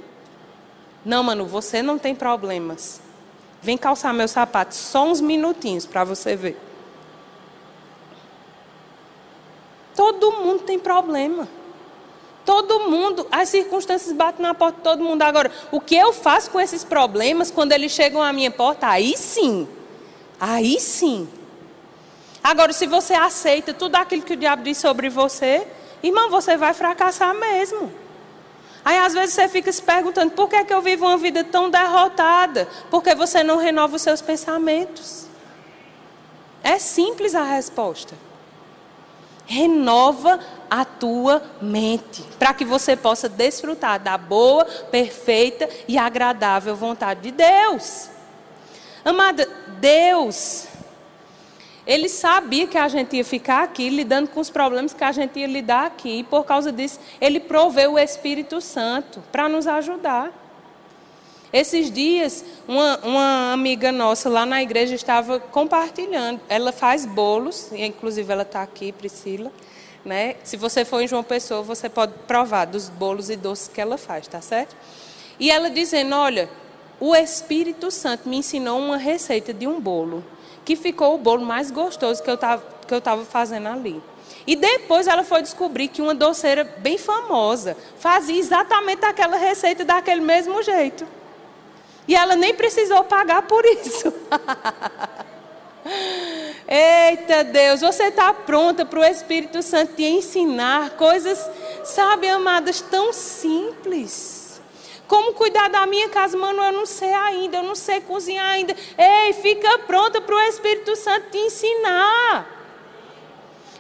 [1.04, 3.02] Não, mano, você não tem problemas.
[3.62, 6.58] Vem calçar meu sapato só uns minutinhos para você ver.
[9.94, 11.50] Todo mundo tem problema.
[12.48, 15.22] Todo mundo, as circunstâncias batem na porta de todo mundo.
[15.22, 18.88] Agora, o que eu faço com esses problemas quando eles chegam à minha porta?
[18.88, 19.68] Aí sim.
[20.40, 21.28] Aí sim.
[22.42, 25.68] Agora, se você aceita tudo aquilo que o diabo diz sobre você,
[26.02, 27.92] irmão, você vai fracassar mesmo.
[28.86, 31.44] Aí às vezes você fica se perguntando: por que, é que eu vivo uma vida
[31.44, 32.66] tão derrotada?
[32.90, 35.26] Porque você não renova os seus pensamentos.
[36.64, 38.16] É simples a resposta.
[39.48, 47.22] Renova a tua mente, para que você possa desfrutar da boa, perfeita e agradável vontade
[47.22, 48.10] de Deus.
[49.06, 49.48] Amada,
[49.80, 50.68] Deus,
[51.86, 55.40] Ele sabia que a gente ia ficar aqui lidando com os problemas que a gente
[55.40, 60.47] ia lidar aqui, e por causa disso, Ele proveu o Espírito Santo para nos ajudar.
[61.52, 66.42] Esses dias, uma, uma, amiga nossa lá na igreja estava compartilhando.
[66.50, 69.52] Ela faz bolos, inclusive ela está aqui, Priscila.
[70.04, 70.36] Né?
[70.44, 73.98] Se você for em João Pessoa, você pode provar dos bolos e doces que ela
[73.98, 74.76] faz, tá certo?
[75.40, 76.50] E ela dizendo: Olha,
[77.00, 80.24] o Espírito Santo me ensinou uma receita de um bolo,
[80.66, 84.02] que ficou o bolo mais gostoso que eu estava fazendo ali.
[84.46, 90.22] E depois ela foi descobrir que uma doceira bem famosa fazia exatamente aquela receita daquele
[90.22, 91.17] mesmo jeito.
[92.08, 94.14] E ela nem precisou pagar por isso.
[96.68, 101.50] Eita Deus, você está pronta para o Espírito Santo te ensinar coisas,
[101.84, 104.62] sabe, amadas, tão simples.
[105.08, 108.76] Como cuidar da minha casa, mano, eu não sei ainda, eu não sei cozinhar ainda.
[108.98, 112.56] Ei, fica pronta para o Espírito Santo te ensinar.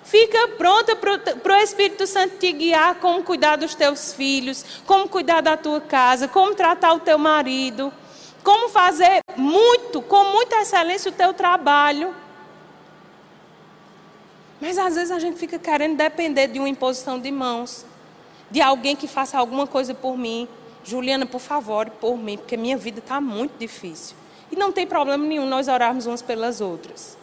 [0.05, 5.41] Fica pronta para o Espírito Santo te guiar como cuidar dos teus filhos, como cuidar
[5.41, 7.91] da tua casa, como tratar o teu marido
[8.43, 12.13] como fazer muito, com muita excelência, o teu trabalho.
[14.59, 17.85] Mas às vezes a gente fica querendo depender de uma imposição de mãos,
[18.49, 20.47] de alguém que faça alguma coisa por mim.
[20.83, 24.15] Juliana, por favor, por mim, porque minha vida está muito difícil.
[24.51, 27.17] E não tem problema nenhum nós orarmos umas pelas outras.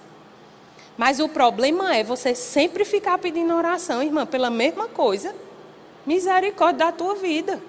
[0.97, 5.35] Mas o problema é você sempre ficar pedindo oração, irmã, pela mesma coisa.
[6.07, 7.61] Misericórdia da tua vida.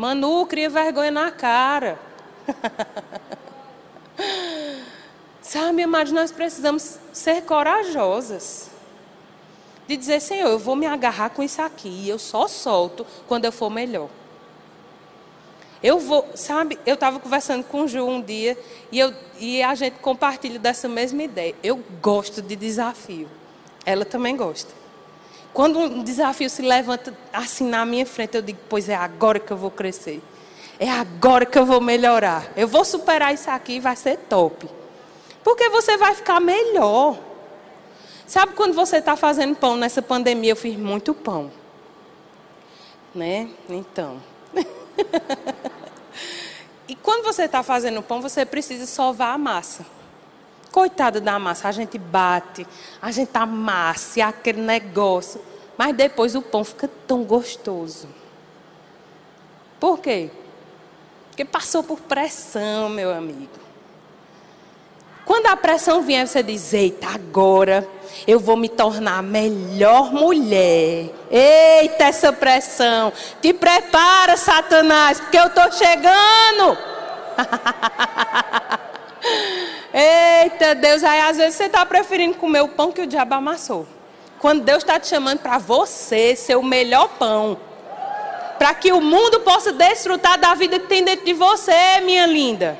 [0.00, 1.98] Manu, cria vergonha na cara.
[5.42, 8.70] Sabe, amados, nós precisamos ser corajosas.
[9.86, 11.90] De dizer, Senhor, eu vou me agarrar com isso aqui.
[11.90, 14.08] E eu só solto quando eu for melhor.
[15.82, 18.58] Eu vou, sabe, eu estava conversando com o Ju um dia
[18.90, 21.54] e, eu, e a gente compartilha dessa mesma ideia.
[21.62, 23.28] Eu gosto de desafio.
[23.84, 24.79] Ela também gosta.
[25.52, 29.52] Quando um desafio se levanta assim na minha frente, eu digo: Pois é agora que
[29.52, 30.22] eu vou crescer.
[30.78, 32.50] É agora que eu vou melhorar.
[32.56, 34.68] Eu vou superar isso aqui e vai ser top.
[35.44, 37.18] Porque você vai ficar melhor.
[38.26, 40.52] Sabe quando você está fazendo pão nessa pandemia?
[40.52, 41.50] Eu fiz muito pão.
[43.14, 43.50] Né?
[43.68, 44.22] Então.
[46.88, 49.84] e quando você está fazendo pão, você precisa sovar a massa.
[50.72, 52.66] Coitada da massa, a gente bate,
[53.02, 55.40] a gente amassa, aquele negócio.
[55.76, 58.06] Mas depois o pão fica tão gostoso.
[59.80, 60.30] Por quê?
[61.28, 63.48] Porque passou por pressão, meu amigo.
[65.24, 67.88] Quando a pressão vier, você diz: Eita, agora
[68.26, 71.10] eu vou me tornar a melhor mulher.
[71.30, 73.12] Eita, essa pressão.
[73.40, 76.76] Te prepara, Satanás, porque eu estou chegando.
[80.42, 83.86] Eita Deus, aí às vezes você está preferindo comer o pão que o diabo amassou.
[84.38, 87.58] Quando Deus está te chamando para você ser o melhor pão.
[88.58, 92.78] Para que o mundo possa desfrutar da vida que tem dentro de você, minha linda.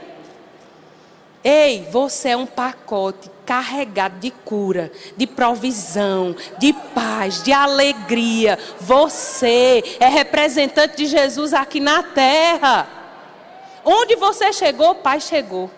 [1.44, 8.58] Ei, você é um pacote carregado de cura, de provisão, de paz, de alegria.
[8.78, 12.88] Você é representante de Jesus aqui na terra.
[13.84, 15.70] Onde você chegou, Pai chegou.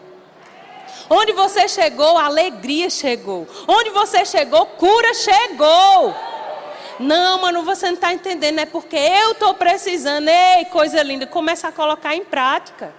[1.15, 3.47] Onde você chegou, alegria chegou.
[3.69, 6.15] Onde você chegou, cura chegou.
[6.99, 8.61] Não, mano, você não está entendendo.
[8.61, 10.27] É porque eu estou precisando.
[10.27, 11.27] Ei, coisa linda.
[11.27, 12.95] Começa a colocar em prática.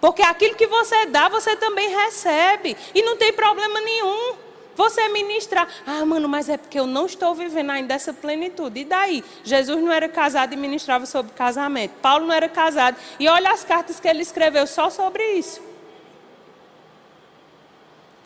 [0.00, 2.74] Porque aquilo que você dá, você também recebe.
[2.94, 4.36] E não tem problema nenhum.
[4.74, 5.68] Você ministrar.
[5.86, 8.80] Ah, mano, mas é porque eu não estou vivendo ainda essa plenitude.
[8.80, 9.22] E daí?
[9.44, 11.92] Jesus não era casado e ministrava sobre casamento.
[12.00, 12.96] Paulo não era casado.
[13.20, 15.65] E olha as cartas que ele escreveu só sobre isso.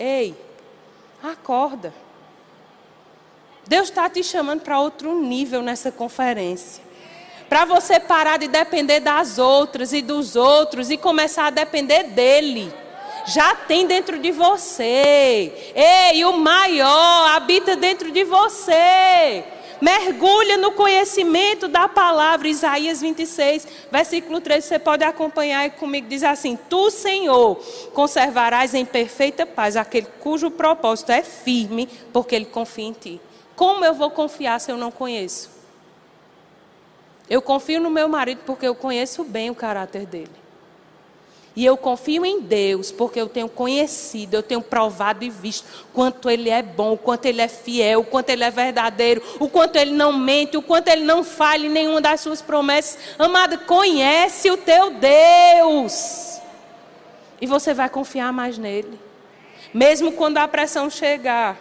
[0.00, 0.34] Ei,
[1.22, 1.92] acorda.
[3.66, 6.82] Deus está te chamando para outro nível nessa conferência.
[7.50, 12.72] Para você parar de depender das outras e dos outros e começar a depender dele.
[13.26, 15.72] Já tem dentro de você.
[15.74, 19.44] Ei, o maior habita dentro de você.
[19.80, 22.48] Mergulha no conhecimento da palavra.
[22.48, 24.64] Isaías 26, versículo 3.
[24.64, 26.08] Você pode acompanhar comigo.
[26.08, 27.56] Diz assim: Tu, Senhor,
[27.94, 33.20] conservarás em perfeita paz aquele cujo propósito é firme, porque ele confia em ti.
[33.56, 35.50] Como eu vou confiar se eu não conheço?
[37.28, 40.39] Eu confio no meu marido porque eu conheço bem o caráter dele.
[41.54, 46.30] E eu confio em Deus, porque eu tenho conhecido, eu tenho provado e visto quanto
[46.30, 49.76] Ele é bom, o quanto Ele é fiel, o quanto Ele é verdadeiro, o quanto
[49.76, 52.98] Ele não mente, o quanto Ele não falha em nenhuma das suas promessas.
[53.18, 56.40] Amada, conhece o teu Deus.
[57.40, 58.98] E você vai confiar mais nele.
[59.74, 61.58] Mesmo quando a pressão chegar,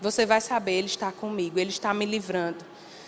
[0.00, 2.64] você vai saber, Ele está comigo, Ele está me livrando.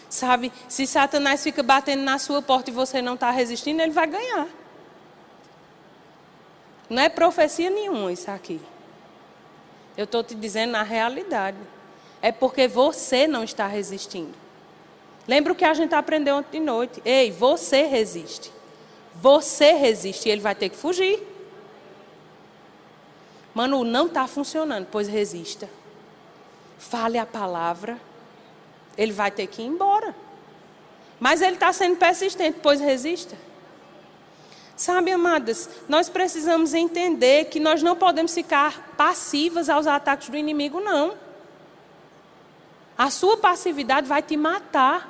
[0.09, 4.07] Sabe, se Satanás fica batendo na sua porta e você não está resistindo, ele vai
[4.07, 4.47] ganhar.
[6.93, 8.61] Não é profecia nenhuma isso aqui.
[9.97, 11.57] Eu estou te dizendo na realidade.
[12.21, 14.35] É porque você não está resistindo.
[15.27, 17.01] Lembra o que a gente aprendeu ontem de noite?
[17.03, 18.53] Ei, você resiste.
[19.15, 21.27] Você resiste e ele vai ter que fugir.
[23.55, 25.71] Manu, não está funcionando, pois resista.
[26.79, 27.99] Fale a palavra,
[28.99, 30.15] ele vai ter que ir embora.
[31.19, 33.35] Mas ele está sendo persistente, pois resista.
[34.83, 40.81] Sabe, amadas, nós precisamos entender que nós não podemos ficar passivas aos ataques do inimigo,
[40.81, 41.14] não.
[42.99, 45.09] A sua passividade vai te matar.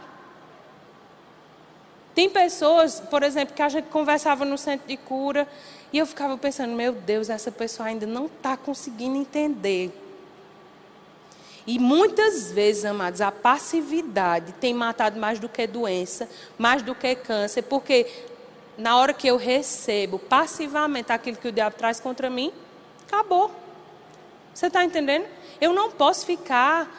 [2.15, 5.49] Tem pessoas, por exemplo, que a gente conversava no centro de cura
[5.91, 9.91] e eu ficava pensando: meu Deus, essa pessoa ainda não está conseguindo entender.
[11.67, 17.15] E muitas vezes, amados, a passividade tem matado mais do que doença, mais do que
[17.15, 18.07] câncer, porque
[18.83, 22.53] na hora que eu recebo passivamente aquilo que o diabo traz contra mim,
[23.07, 23.49] acabou.
[24.53, 25.25] Você está entendendo?
[25.61, 26.91] Eu não posso ficar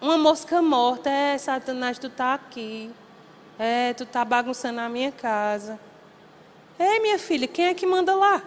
[0.00, 1.08] uma mosca morta.
[1.08, 2.90] É, Satanás, tu está aqui.
[3.56, 5.78] É, tu está bagunçando a minha casa.
[6.76, 8.42] Ei, minha filha, quem é que manda lá?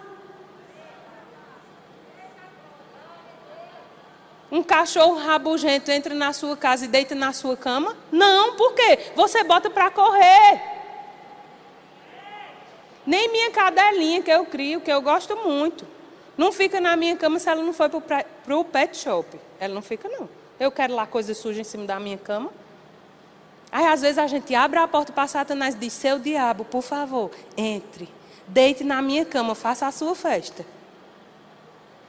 [4.50, 7.96] Um cachorro rabugento entra na sua casa e deita na sua cama?
[8.10, 9.10] Não, por quê?
[9.16, 10.71] Você bota para correr.
[13.06, 15.86] Nem minha cadelinha que eu crio, que eu gosto muito.
[16.36, 19.38] Não fica na minha cama se ela não for para o pet shop.
[19.60, 20.28] Ela não fica, não.
[20.58, 22.50] Eu quero lá coisa suja em cima da minha cama.
[23.70, 26.82] Aí às vezes a gente abre a porta para Satanás e diz: Seu diabo, por
[26.82, 28.08] favor, entre.
[28.46, 30.64] Deite na minha cama, faça a sua festa.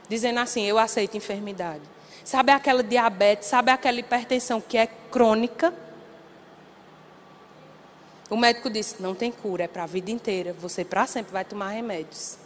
[0.07, 1.81] Dizendo assim: Eu aceito enfermidade.
[2.23, 5.73] Sabe aquela diabetes, sabe aquela hipertensão que é crônica?
[8.29, 10.53] O médico disse: não tem cura, é para a vida inteira.
[10.53, 12.37] Você para sempre vai tomar remédios.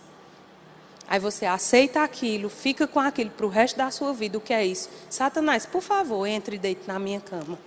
[1.07, 4.37] Aí você aceita aquilo, fica com aquilo para o resto da sua vida.
[4.37, 4.89] O que é isso?
[5.09, 7.57] Satanás, por favor, entre e deite na minha cama.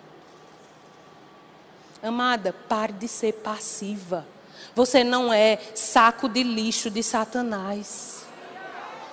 [2.03, 4.27] Amada, pare de ser passiva.
[4.75, 8.25] Você não é saco de lixo de Satanás.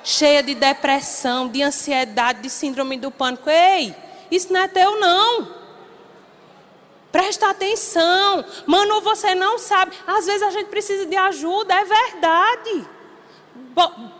[0.04, 3.50] Cheia de depressão, de ansiedade, de síndrome do pânico.
[3.50, 3.96] Ei,
[4.30, 5.54] isso não é teu, não.
[7.12, 8.46] Presta atenção.
[8.66, 9.96] Mano, você não sabe.
[10.06, 12.88] Às vezes a gente precisa de ajuda, é verdade.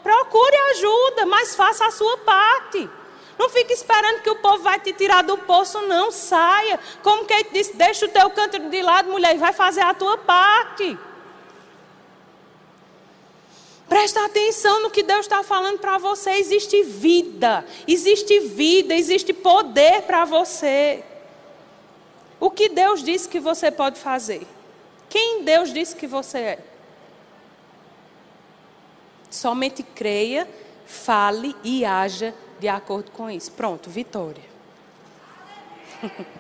[0.04, 2.90] Procure ajuda, mas faça a sua parte.
[3.38, 6.12] Não fique esperando que o povo vai te tirar do poço, não.
[6.12, 6.80] Saia.
[7.04, 10.18] Como quem disse, deixa o teu canto de lado, mulher, e vai fazer a tua
[10.18, 10.98] parte.
[13.88, 16.32] Presta atenção no que Deus está falando para você.
[16.32, 21.04] Existe vida, existe vida, existe poder para você.
[22.40, 24.46] O que Deus disse que você pode fazer?
[25.10, 26.60] Quem Deus disse que você é?
[29.30, 30.48] Somente creia,
[30.86, 33.52] fale e haja de acordo com isso.
[33.52, 34.44] Pronto, vitória.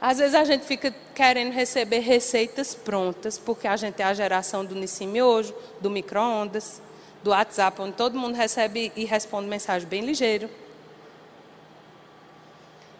[0.00, 4.64] Às vezes a gente fica querendo receber receitas prontas, porque a gente é a geração
[4.64, 6.80] do Nissim hoje, do micro-ondas,
[7.22, 10.48] do WhatsApp, onde todo mundo recebe e responde mensagem bem ligeiro.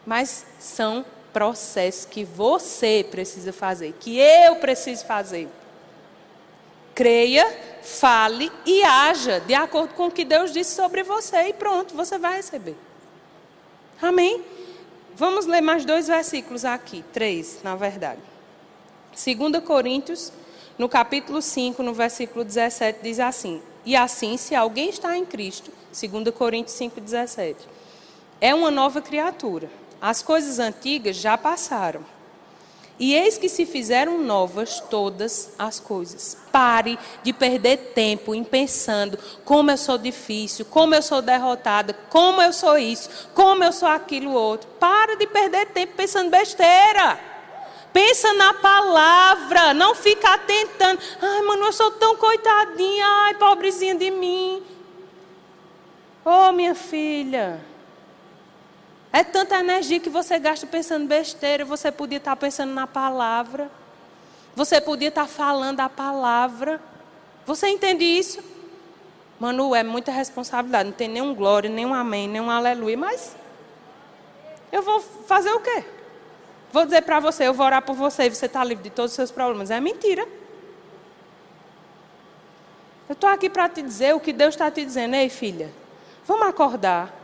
[0.04, 5.48] Mas são processo que você precisa fazer, que eu preciso fazer.
[6.94, 7.46] Creia,
[7.82, 12.18] fale e haja de acordo com o que Deus disse sobre você e pronto, você
[12.18, 12.76] vai receber.
[14.02, 14.44] Amém?
[15.14, 18.20] Vamos ler mais dois versículos aqui, três, na verdade.
[19.12, 20.32] 2 Coríntios,
[20.78, 25.70] no capítulo 5, no versículo 17, diz assim: E assim, se alguém está em Cristo,
[25.92, 27.68] 2 Coríntios 5, 17,
[28.40, 29.68] é uma nova criatura
[30.00, 32.04] as coisas antigas já passaram.
[32.98, 36.36] E eis que se fizeram novas todas as coisas.
[36.52, 42.42] Pare de perder tempo em pensando como eu sou difícil, como eu sou derrotada, como
[42.42, 44.68] eu sou isso, como eu sou aquilo outro.
[44.78, 47.18] Pare de perder tempo pensando besteira.
[47.90, 51.00] Pensa na palavra, não fica tentando.
[51.22, 54.62] Ai, mano, eu sou tão coitadinha, ai, pobrezinha de mim.
[56.22, 57.69] Oh, minha filha.
[59.12, 63.70] É tanta energia que você gasta pensando besteira, você podia estar pensando na palavra.
[64.54, 66.80] Você podia estar falando a palavra.
[67.44, 68.42] Você entende isso?
[69.38, 70.90] Manu, é muita responsabilidade.
[70.90, 72.96] Não tem nenhum glória, nenhum amém, nenhum aleluia.
[72.96, 73.34] Mas
[74.70, 75.84] eu vou fazer o quê?
[76.72, 79.10] Vou dizer para você, eu vou orar por você e você está livre de todos
[79.10, 79.70] os seus problemas.
[79.70, 80.26] É mentira.
[83.08, 85.16] Eu estou aqui para te dizer o que Deus está te dizendo.
[85.16, 85.72] Ei, filha,
[86.24, 87.19] vamos acordar.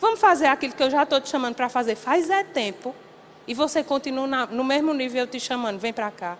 [0.00, 1.96] Vamos fazer aquilo que eu já estou te chamando para fazer.
[1.96, 2.94] Faz é tempo.
[3.46, 5.78] E você continua na, no mesmo nível eu te chamando.
[5.78, 6.36] Vem para cá.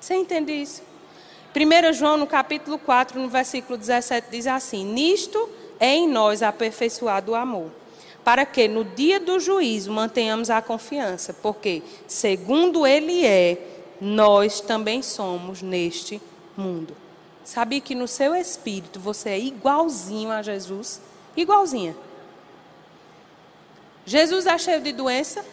[0.00, 0.82] Você entende isso?
[1.54, 5.48] 1 João, no capítulo 4, no versículo 17, diz assim: Nisto
[5.78, 7.70] é em nós aperfeiçoado o amor,
[8.24, 13.56] para que no dia do juízo mantenhamos a confiança, porque, segundo Ele é,
[14.00, 16.20] nós também somos neste
[16.56, 16.96] mundo.
[17.44, 21.00] Sabia que no seu espírito você é igualzinho a Jesus?
[21.36, 21.96] Igualzinha.
[24.06, 25.44] Jesus é cheio de doença?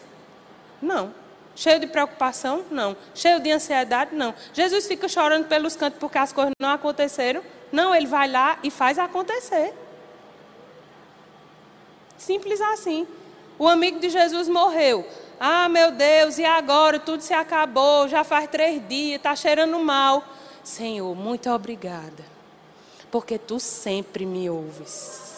[0.80, 1.14] Não.
[1.54, 2.64] Cheio de preocupação?
[2.70, 2.96] Não.
[3.14, 4.14] Cheio de ansiedade?
[4.14, 4.34] Não.
[4.52, 7.42] Jesus fica chorando pelos cantos porque as coisas não aconteceram?
[7.70, 9.74] Não, ele vai lá e faz acontecer.
[12.16, 13.06] Simples assim.
[13.58, 15.06] O amigo de Jesus morreu.
[15.38, 17.00] Ah, meu Deus, e agora?
[17.00, 20.22] Tudo se acabou, já faz três dias, está cheirando mal.
[20.62, 22.24] Senhor, muito obrigada,
[23.10, 25.31] porque tu sempre me ouves.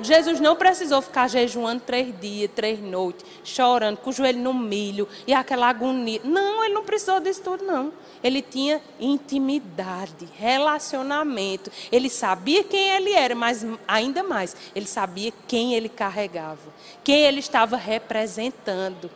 [0.00, 5.06] Jesus não precisou ficar jejuando três dias, três noites, chorando, com o joelho no milho
[5.26, 6.20] e aquela agonia.
[6.24, 7.92] Não, ele não precisou disso tudo, não.
[8.24, 11.70] Ele tinha intimidade, relacionamento.
[11.90, 16.72] Ele sabia quem ele era, mas ainda mais, ele sabia quem ele carregava,
[17.04, 19.10] quem ele estava representando.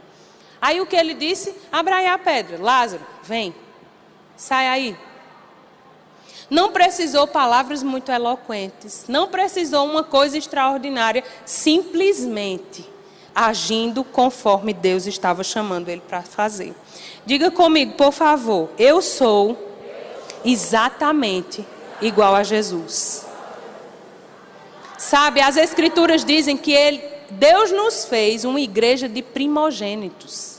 [0.60, 1.54] Aí o que ele disse?
[1.70, 2.60] Abra aí a pedra.
[2.60, 3.54] Lázaro, vem,
[4.36, 5.05] sai aí.
[6.48, 12.88] Não precisou palavras muito eloquentes, não precisou uma coisa extraordinária, simplesmente
[13.34, 16.74] agindo conforme Deus estava chamando ele para fazer.
[17.26, 19.58] Diga comigo, por favor, eu sou
[20.44, 21.66] exatamente
[22.00, 23.26] igual a Jesus.
[24.96, 30.55] Sabe, as escrituras dizem que ele, Deus nos fez uma igreja de primogênitos.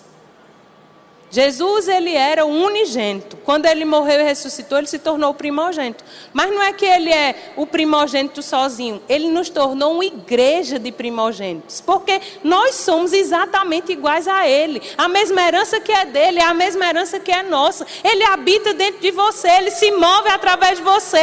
[1.30, 3.36] Jesus, ele era o unigênito.
[3.38, 6.04] Quando ele morreu e ressuscitou, ele se tornou o primogênito.
[6.32, 9.02] Mas não é que ele é o primogênito sozinho.
[9.10, 11.82] Ele nos tornou uma igreja de primogênitos.
[11.82, 14.82] Porque nós somos exatamente iguais a ele.
[14.98, 17.86] A mesma herança que é dele é a mesma herança que é nossa.
[18.04, 21.18] Ele habita dentro de você, ele se move através de você.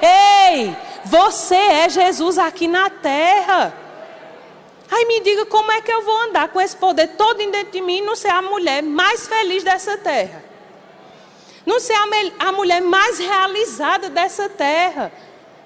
[0.00, 3.89] Ei, você é Jesus aqui na terra.
[4.90, 7.80] Aí me diga como é que eu vou andar com esse poder todo dentro de
[7.80, 10.42] mim e não ser a mulher mais feliz dessa terra.
[11.64, 15.12] Não ser a, a mulher mais realizada dessa terra.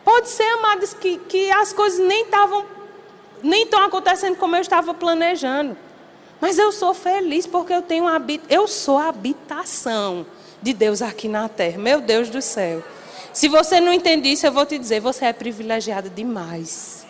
[0.04, 2.66] Pode ser, amados, que, que as coisas nem estavam,
[3.42, 5.74] nem estão acontecendo como eu estava planejando.
[6.38, 8.04] Mas eu sou feliz porque eu tenho
[8.50, 10.26] eu sou a habitação
[10.60, 11.78] de Deus aqui na terra.
[11.78, 12.84] Meu Deus do céu.
[13.32, 17.03] Se você não entende isso, eu vou te dizer, você é privilegiada demais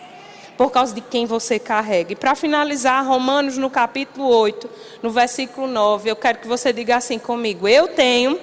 [0.57, 2.13] por causa de quem você carrega.
[2.13, 4.71] E para finalizar, Romanos no capítulo 8,
[5.03, 8.39] no versículo 9, eu quero que você diga assim comigo: Eu tenho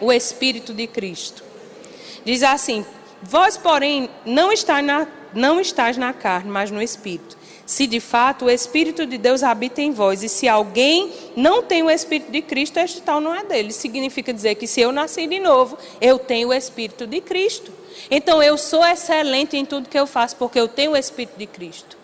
[0.00, 1.42] o Espírito de Cristo.
[2.24, 2.84] Diz assim:
[3.22, 8.44] Vós, porém, não estáis na, não estáis na carne, mas no Espírito se de fato
[8.44, 10.22] o Espírito de Deus habita em vós.
[10.22, 13.72] E se alguém não tem o Espírito de Cristo, este tal não é dele.
[13.72, 17.72] Significa dizer que se eu nasci de novo, eu tenho o Espírito de Cristo.
[18.10, 21.46] Então eu sou excelente em tudo que eu faço, porque eu tenho o Espírito de
[21.46, 21.96] Cristo.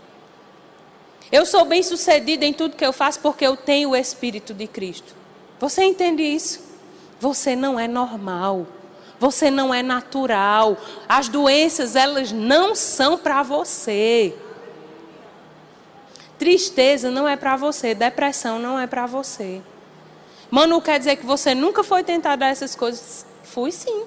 [1.30, 4.66] Eu sou bem sucedida em tudo que eu faço, porque eu tenho o Espírito de
[4.66, 5.14] Cristo.
[5.58, 6.60] Você entende isso?
[7.18, 8.66] Você não é normal.
[9.18, 10.76] Você não é natural.
[11.08, 14.34] As doenças, elas não são para você.
[16.38, 19.62] Tristeza não é para você, depressão não é para você.
[20.50, 23.24] Mano, quer dizer que você nunca foi tentado a essas coisas?
[23.44, 24.04] Fui sim.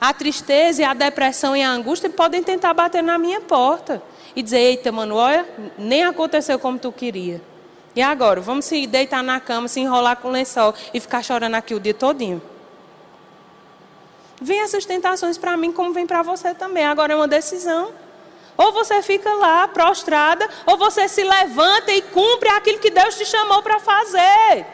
[0.00, 4.02] A tristeza e a depressão e a angústia podem tentar bater na minha porta
[4.34, 5.46] e dizer: Eita, mano, olha,
[5.78, 7.40] nem aconteceu como tu queria.
[7.94, 8.40] E agora?
[8.42, 11.80] Vamos se deitar na cama, se enrolar com o lençol e ficar chorando aqui o
[11.80, 12.42] dia todinho.
[14.40, 16.84] Vem essas tentações para mim como vem para você também.
[16.84, 17.90] Agora é uma decisão.
[18.54, 23.24] Ou você fica lá prostrada, ou você se levanta e cumpre aquilo que Deus te
[23.24, 24.66] chamou para fazer.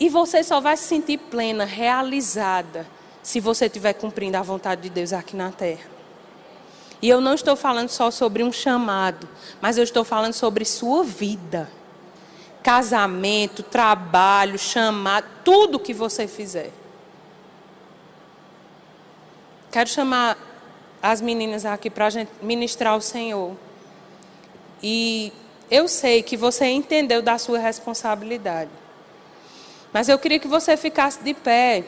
[0.00, 2.86] E você só vai se sentir plena, realizada,
[3.24, 5.90] se você estiver cumprindo a vontade de Deus aqui na terra.
[7.00, 9.26] E eu não estou falando só sobre um chamado,
[9.60, 11.70] mas eu estou falando sobre sua vida.
[12.62, 16.70] Casamento, trabalho, chamado, tudo que você fizer.
[19.72, 20.36] Quero chamar
[21.02, 23.56] as meninas aqui para a gente ministrar o Senhor.
[24.82, 25.32] E
[25.70, 28.70] eu sei que você entendeu da sua responsabilidade.
[29.94, 31.84] Mas eu queria que você ficasse de pé.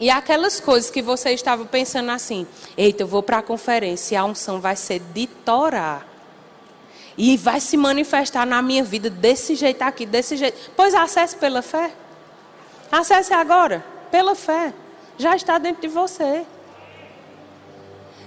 [0.00, 2.46] E aquelas coisas que você estava pensando assim:
[2.76, 6.06] eita, eu vou para a conferência a unção vai ser de torar.
[7.16, 10.70] E vai se manifestar na minha vida desse jeito aqui, desse jeito.
[10.76, 11.92] Pois acesse pela fé.
[12.92, 14.72] Acesse agora, pela fé.
[15.18, 16.46] Já está dentro de você.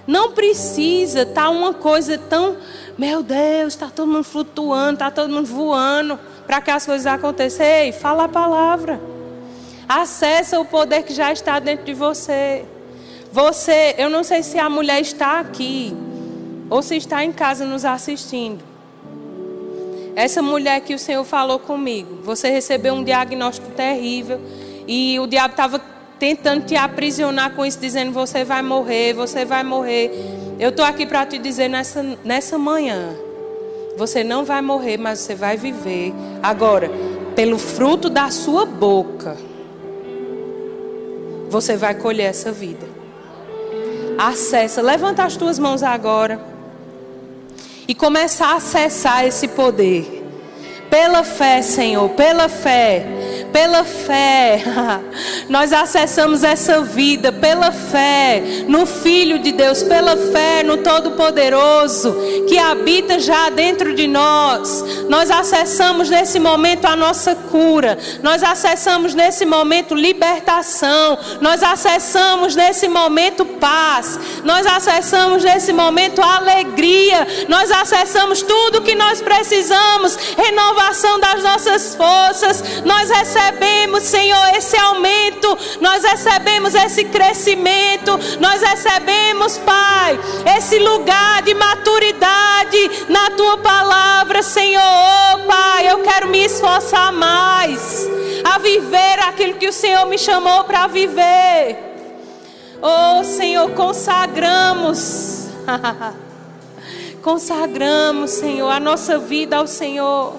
[0.06, 2.58] Não precisa estar tá uma coisa tão,
[2.98, 7.64] meu Deus, está todo mundo flutuando, está todo mundo voando para que as coisas aconteçam.
[7.64, 9.00] Ei, fala a palavra.
[9.94, 12.64] Acessa o poder que já está dentro de você.
[13.30, 15.94] Você, eu não sei se a mulher está aqui
[16.70, 18.64] ou se está em casa nos assistindo.
[20.16, 24.40] Essa mulher que o Senhor falou comigo, você recebeu um diagnóstico terrível
[24.88, 25.78] e o diabo estava
[26.18, 30.10] tentando te aprisionar com isso, dizendo: você vai morrer, você vai morrer.
[30.58, 33.14] Eu estou aqui para te dizer nessa, nessa manhã:
[33.98, 36.14] você não vai morrer, mas você vai viver.
[36.42, 36.90] Agora,
[37.36, 39.51] pelo fruto da sua boca,
[41.52, 42.86] você vai colher essa vida.
[44.16, 46.40] Acessa, levanta as tuas mãos agora
[47.86, 50.20] e começa a acessar esse poder.
[50.88, 53.04] Pela fé, Senhor, pela fé
[53.52, 54.62] pela fé,
[55.48, 62.16] nós acessamos essa vida pela fé no Filho de Deus, pela fé no Todo-Poderoso
[62.48, 65.04] que habita já dentro de nós.
[65.08, 72.88] Nós acessamos nesse momento a nossa cura, nós acessamos nesse momento libertação, nós acessamos nesse
[72.88, 81.42] momento paz, nós acessamos nesse momento alegria, nós acessamos tudo que nós precisamos, renovação das
[81.44, 90.18] nossas forças, nós recebemos recebemos, Senhor, esse aumento, nós recebemos esse crescimento, nós recebemos, Pai,
[90.56, 94.82] esse lugar de maturidade na tua palavra, Senhor.
[94.82, 98.08] Oh, Pai, eu quero me esforçar mais
[98.44, 101.91] a viver aquilo que o Senhor me chamou para viver.
[102.82, 105.46] Oh, Senhor, consagramos.
[107.22, 110.34] consagramos, Senhor, a nossa vida ao Senhor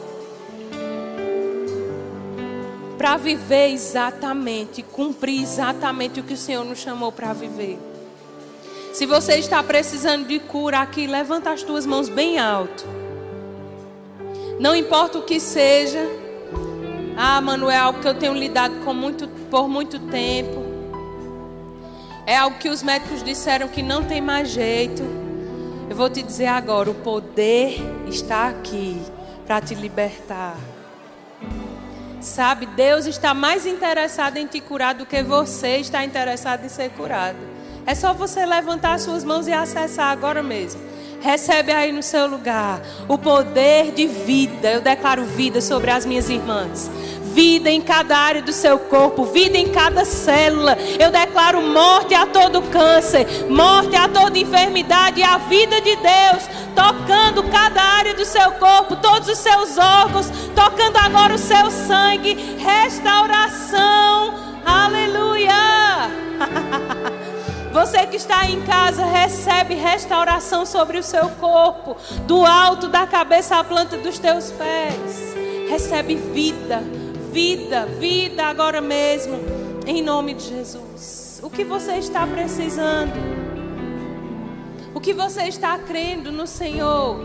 [2.98, 7.80] para viver exatamente, cumprir exatamente o que o Senhor nos chamou para viver.
[8.94, 12.86] Se você está precisando de cura aqui, levanta as tuas mãos bem alto.
[14.60, 16.06] Não importa o que seja.
[17.18, 20.63] Ah, Manuel, é algo que eu tenho lidado com muito, por muito tempo.
[22.26, 25.04] É algo que os médicos disseram que não tem mais jeito.
[25.90, 29.02] Eu vou te dizer agora: o poder está aqui
[29.46, 30.56] para te libertar.
[32.22, 36.90] Sabe, Deus está mais interessado em te curar do que você está interessado em ser
[36.92, 37.38] curado.
[37.86, 40.82] É só você levantar suas mãos e acessar agora mesmo.
[41.20, 44.72] Recebe aí no seu lugar o poder de vida.
[44.72, 46.90] Eu declaro vida sobre as minhas irmãs
[47.34, 50.78] vida em cada área do seu corpo, vida em cada célula.
[51.00, 56.64] Eu declaro morte a todo câncer, morte a toda enfermidade e a vida de Deus
[56.76, 62.58] tocando cada área do seu corpo, todos os seus órgãos, tocando agora o seu sangue,
[62.58, 64.34] restauração.
[64.66, 65.54] Aleluia!
[67.72, 73.58] Você que está em casa, recebe restauração sobre o seu corpo, do alto da cabeça
[73.58, 75.34] à planta dos teus pés.
[75.70, 76.84] Recebe vida
[77.34, 79.40] vida, vida agora mesmo,
[79.88, 81.40] em nome de Jesus.
[81.42, 83.12] O que você está precisando?
[84.94, 87.20] O que você está crendo no Senhor?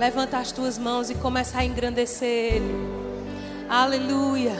[0.00, 2.74] Levanta as tuas mãos e começa a engrandecer Ele.
[3.68, 4.56] Aleluia.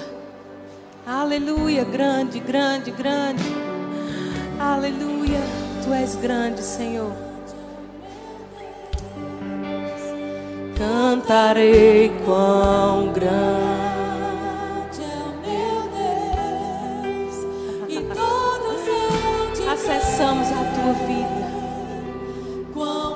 [1.07, 1.85] Aleluia.
[1.85, 3.43] Grande, grande, grande.
[4.61, 5.41] Aleluia.
[5.83, 7.13] Tu és grande, Senhor.
[10.77, 13.84] Cantarei quão grande.
[20.15, 21.45] Acessamos a tua vida.
[22.73, 23.14] Tem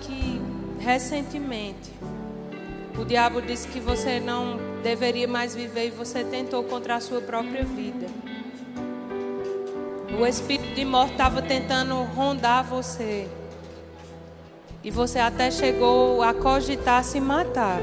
[0.00, 0.40] que
[0.80, 1.90] recentemente
[2.98, 7.20] o diabo disse que você não deveria mais viver e você tentou contra a sua
[7.20, 8.06] própria vida.
[10.18, 13.28] O espírito de morte estava tentando rondar você.
[14.82, 17.78] E você até chegou a cogitar se matar.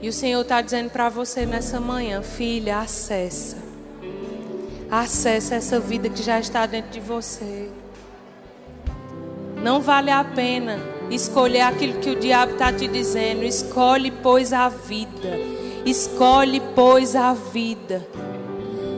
[0.00, 3.58] E o Senhor está dizendo para você nessa manhã, filha, acessa.
[4.90, 7.68] Acessa essa vida que já está dentro de você.
[9.68, 13.44] Não vale a pena escolher aquilo que o diabo está te dizendo.
[13.44, 15.38] Escolhe, pois, a vida.
[15.84, 18.02] Escolhe, pois, a vida.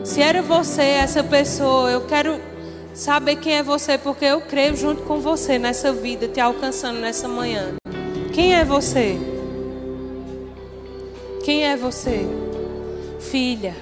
[0.05, 2.41] Se era você, essa pessoa, eu quero
[2.95, 7.27] saber quem é você, porque eu creio junto com você nessa vida, te alcançando nessa
[7.27, 7.75] manhã.
[8.33, 9.19] Quem é você?
[11.45, 12.29] Quem é você?
[13.19, 13.75] Filha.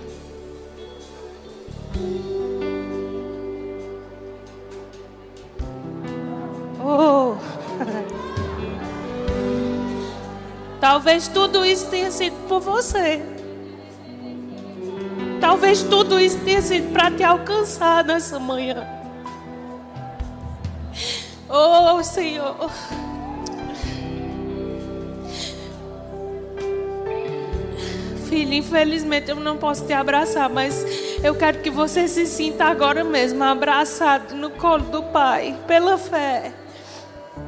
[10.98, 13.22] Talvez tudo isso tenha sido por você.
[15.40, 18.84] Talvez tudo isso tenha sido para te alcançar nessa manhã.
[21.48, 22.68] Oh, Senhor.
[28.28, 30.84] Filho, infelizmente eu não posso te abraçar, mas
[31.22, 36.52] eu quero que você se sinta agora mesmo abraçado no colo do Pai, pela fé.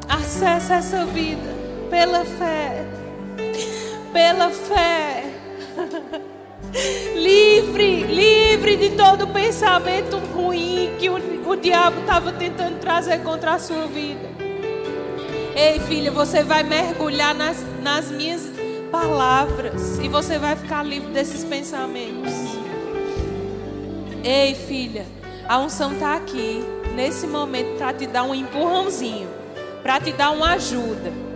[0.09, 1.51] Acesse essa vida
[1.91, 3.00] pela fé.
[4.13, 5.25] Pela fé.
[7.17, 13.59] livre, livre de todo pensamento ruim que o, o diabo estava tentando trazer contra a
[13.59, 14.29] sua vida.
[15.55, 18.49] Ei, filha, você vai mergulhar nas, nas minhas
[18.91, 22.33] palavras e você vai ficar livre desses pensamentos.
[24.23, 25.07] Ei, filha,
[25.49, 29.29] a unção está aqui nesse momento para te dar um empurrãozinho,
[29.83, 31.30] para te dar uma ajuda.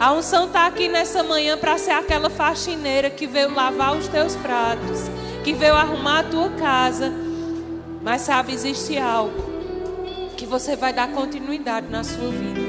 [0.00, 4.36] A unção está aqui nessa manhã para ser aquela faxineira que veio lavar os teus
[4.36, 5.10] pratos,
[5.42, 7.12] que veio arrumar a tua casa.
[8.00, 9.34] Mas sabe, existe algo
[10.36, 12.60] que você vai dar continuidade na sua vida,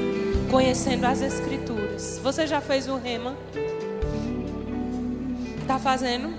[0.50, 2.18] conhecendo as Escrituras.
[2.20, 3.36] Você já fez o rema?
[5.62, 6.30] Está fazendo?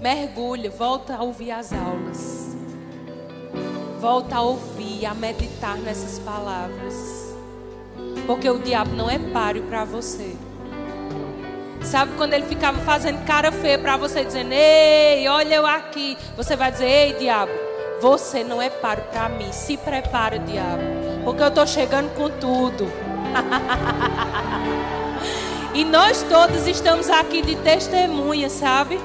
[0.00, 2.56] Mergulha, volta a ouvir as aulas.
[4.00, 7.19] Volta a ouvir, a meditar nessas palavras.
[8.30, 10.36] Porque o diabo não é páreo para você.
[11.82, 16.16] Sabe quando ele ficava fazendo cara feia para você, dizendo: Ei, olha eu aqui.
[16.36, 17.50] Você vai dizer: Ei, diabo,
[18.00, 19.50] você não é páreo para mim.
[19.50, 20.80] Se prepara, diabo.
[21.24, 22.86] Porque eu estou chegando com tudo.
[25.74, 29.00] e nós todos estamos aqui de testemunha, sabe?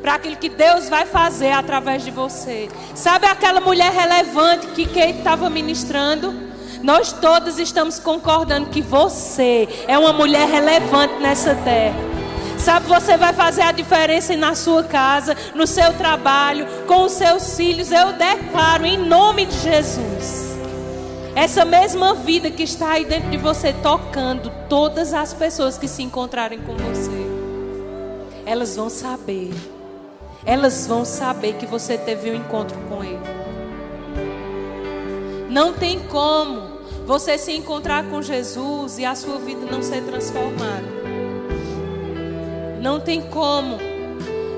[0.00, 2.68] Para aquilo que Deus vai fazer através de você.
[2.94, 6.49] Sabe aquela mulher relevante que Kate estava ministrando?
[6.82, 12.10] Nós todos estamos concordando que você é uma mulher relevante nessa terra.
[12.58, 17.56] Sabe, você vai fazer a diferença na sua casa, no seu trabalho, com os seus
[17.56, 17.90] filhos.
[17.90, 20.58] Eu declaro em nome de Jesus.
[21.34, 26.02] Essa mesma vida que está aí dentro de você, tocando todas as pessoas que se
[26.02, 27.10] encontrarem com você,
[28.44, 29.52] elas vão saber.
[30.44, 33.20] Elas vão saber que você teve um encontro com Ele.
[35.48, 36.69] Não tem como
[37.10, 40.86] você se encontrar com Jesus e a sua vida não ser transformada.
[42.80, 43.78] Não tem como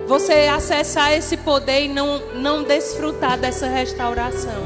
[0.07, 4.65] você acessar esse poder e não, não desfrutar dessa restauração.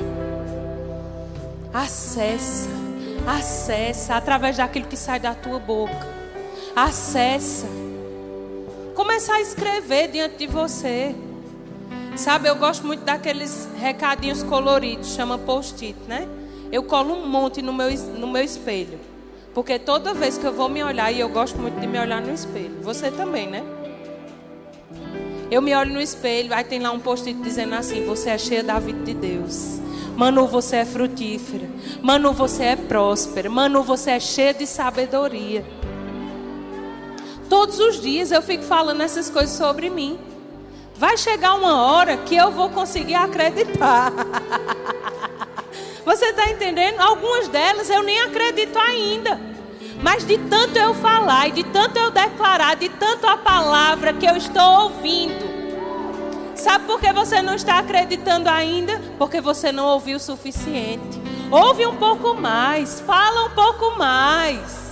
[1.72, 2.68] Acessa,
[3.24, 6.08] acessa através daquilo que sai da tua boca.
[6.74, 7.68] Acessa.
[8.96, 11.14] Começar a escrever diante de você.
[12.16, 16.26] Sabe, eu gosto muito daqueles recadinhos coloridos, chama post-it, né?
[16.70, 18.98] Eu colo um monte no meu, no meu espelho.
[19.54, 22.20] Porque toda vez que eu vou me olhar, e eu gosto muito de me olhar
[22.20, 23.64] no espelho, você também, né?
[25.50, 28.62] Eu me olho no espelho, aí tem lá um post-it dizendo assim: Você é cheia
[28.62, 29.78] da vida de Deus.
[30.16, 31.68] Manu, você é frutífera.
[32.02, 33.48] Manu, você é próspera.
[33.48, 35.64] Manu, você é cheia de sabedoria.
[37.48, 40.18] Todos os dias eu fico falando essas coisas sobre mim.
[40.96, 44.12] Vai chegar uma hora que eu vou conseguir acreditar.
[46.06, 47.00] Você está entendendo?
[47.00, 49.40] Algumas delas eu nem acredito ainda.
[50.00, 54.24] Mas de tanto eu falar, e de tanto eu declarar, de tanto a palavra que
[54.24, 55.44] eu estou ouvindo.
[56.54, 59.02] Sabe por que você não está acreditando ainda?
[59.18, 61.20] Porque você não ouviu o suficiente.
[61.50, 64.85] Ouve um pouco mais, fala um pouco mais.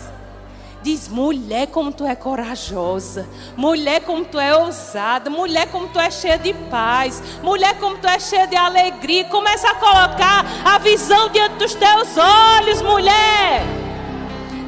[0.85, 3.27] Diz, mulher, como tu é corajosa.
[3.57, 5.31] Mulher, como tu é ousada.
[5.31, 7.23] Mulher, como tu é cheia de paz.
[7.43, 9.25] Mulher, como tu é cheia de alegria.
[9.25, 13.63] Começa a colocar a visão diante dos teus olhos, mulher.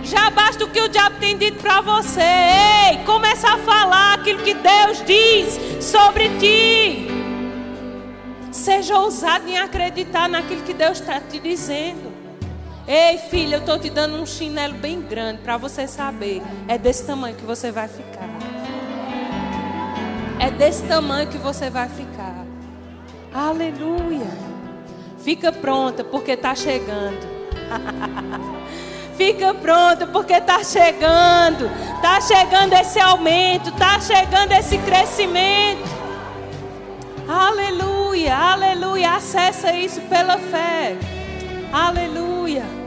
[0.05, 2.23] Já basta o que o diabo tem dito para você.
[2.23, 7.09] Ei, começa a falar aquilo que Deus diz sobre ti.
[8.51, 12.16] Seja ousado em acreditar naquilo que Deus está te dizendo.
[12.89, 16.41] Ei, filha, eu estou te dando um chinelo bem grande para você saber.
[16.69, 18.29] É desse tamanho que você vai ficar.
[20.39, 22.47] É desse tamanho que você vai ficar.
[23.35, 24.31] Aleluia.
[25.19, 27.27] Fica pronta porque está chegando.
[29.19, 31.69] Fica pronta porque está chegando.
[31.97, 33.71] Está chegando esse aumento.
[33.71, 35.91] Está chegando esse crescimento.
[37.29, 39.17] Aleluia, aleluia.
[39.17, 41.16] Acessa isso pela fé.
[41.73, 42.86] Aleluia.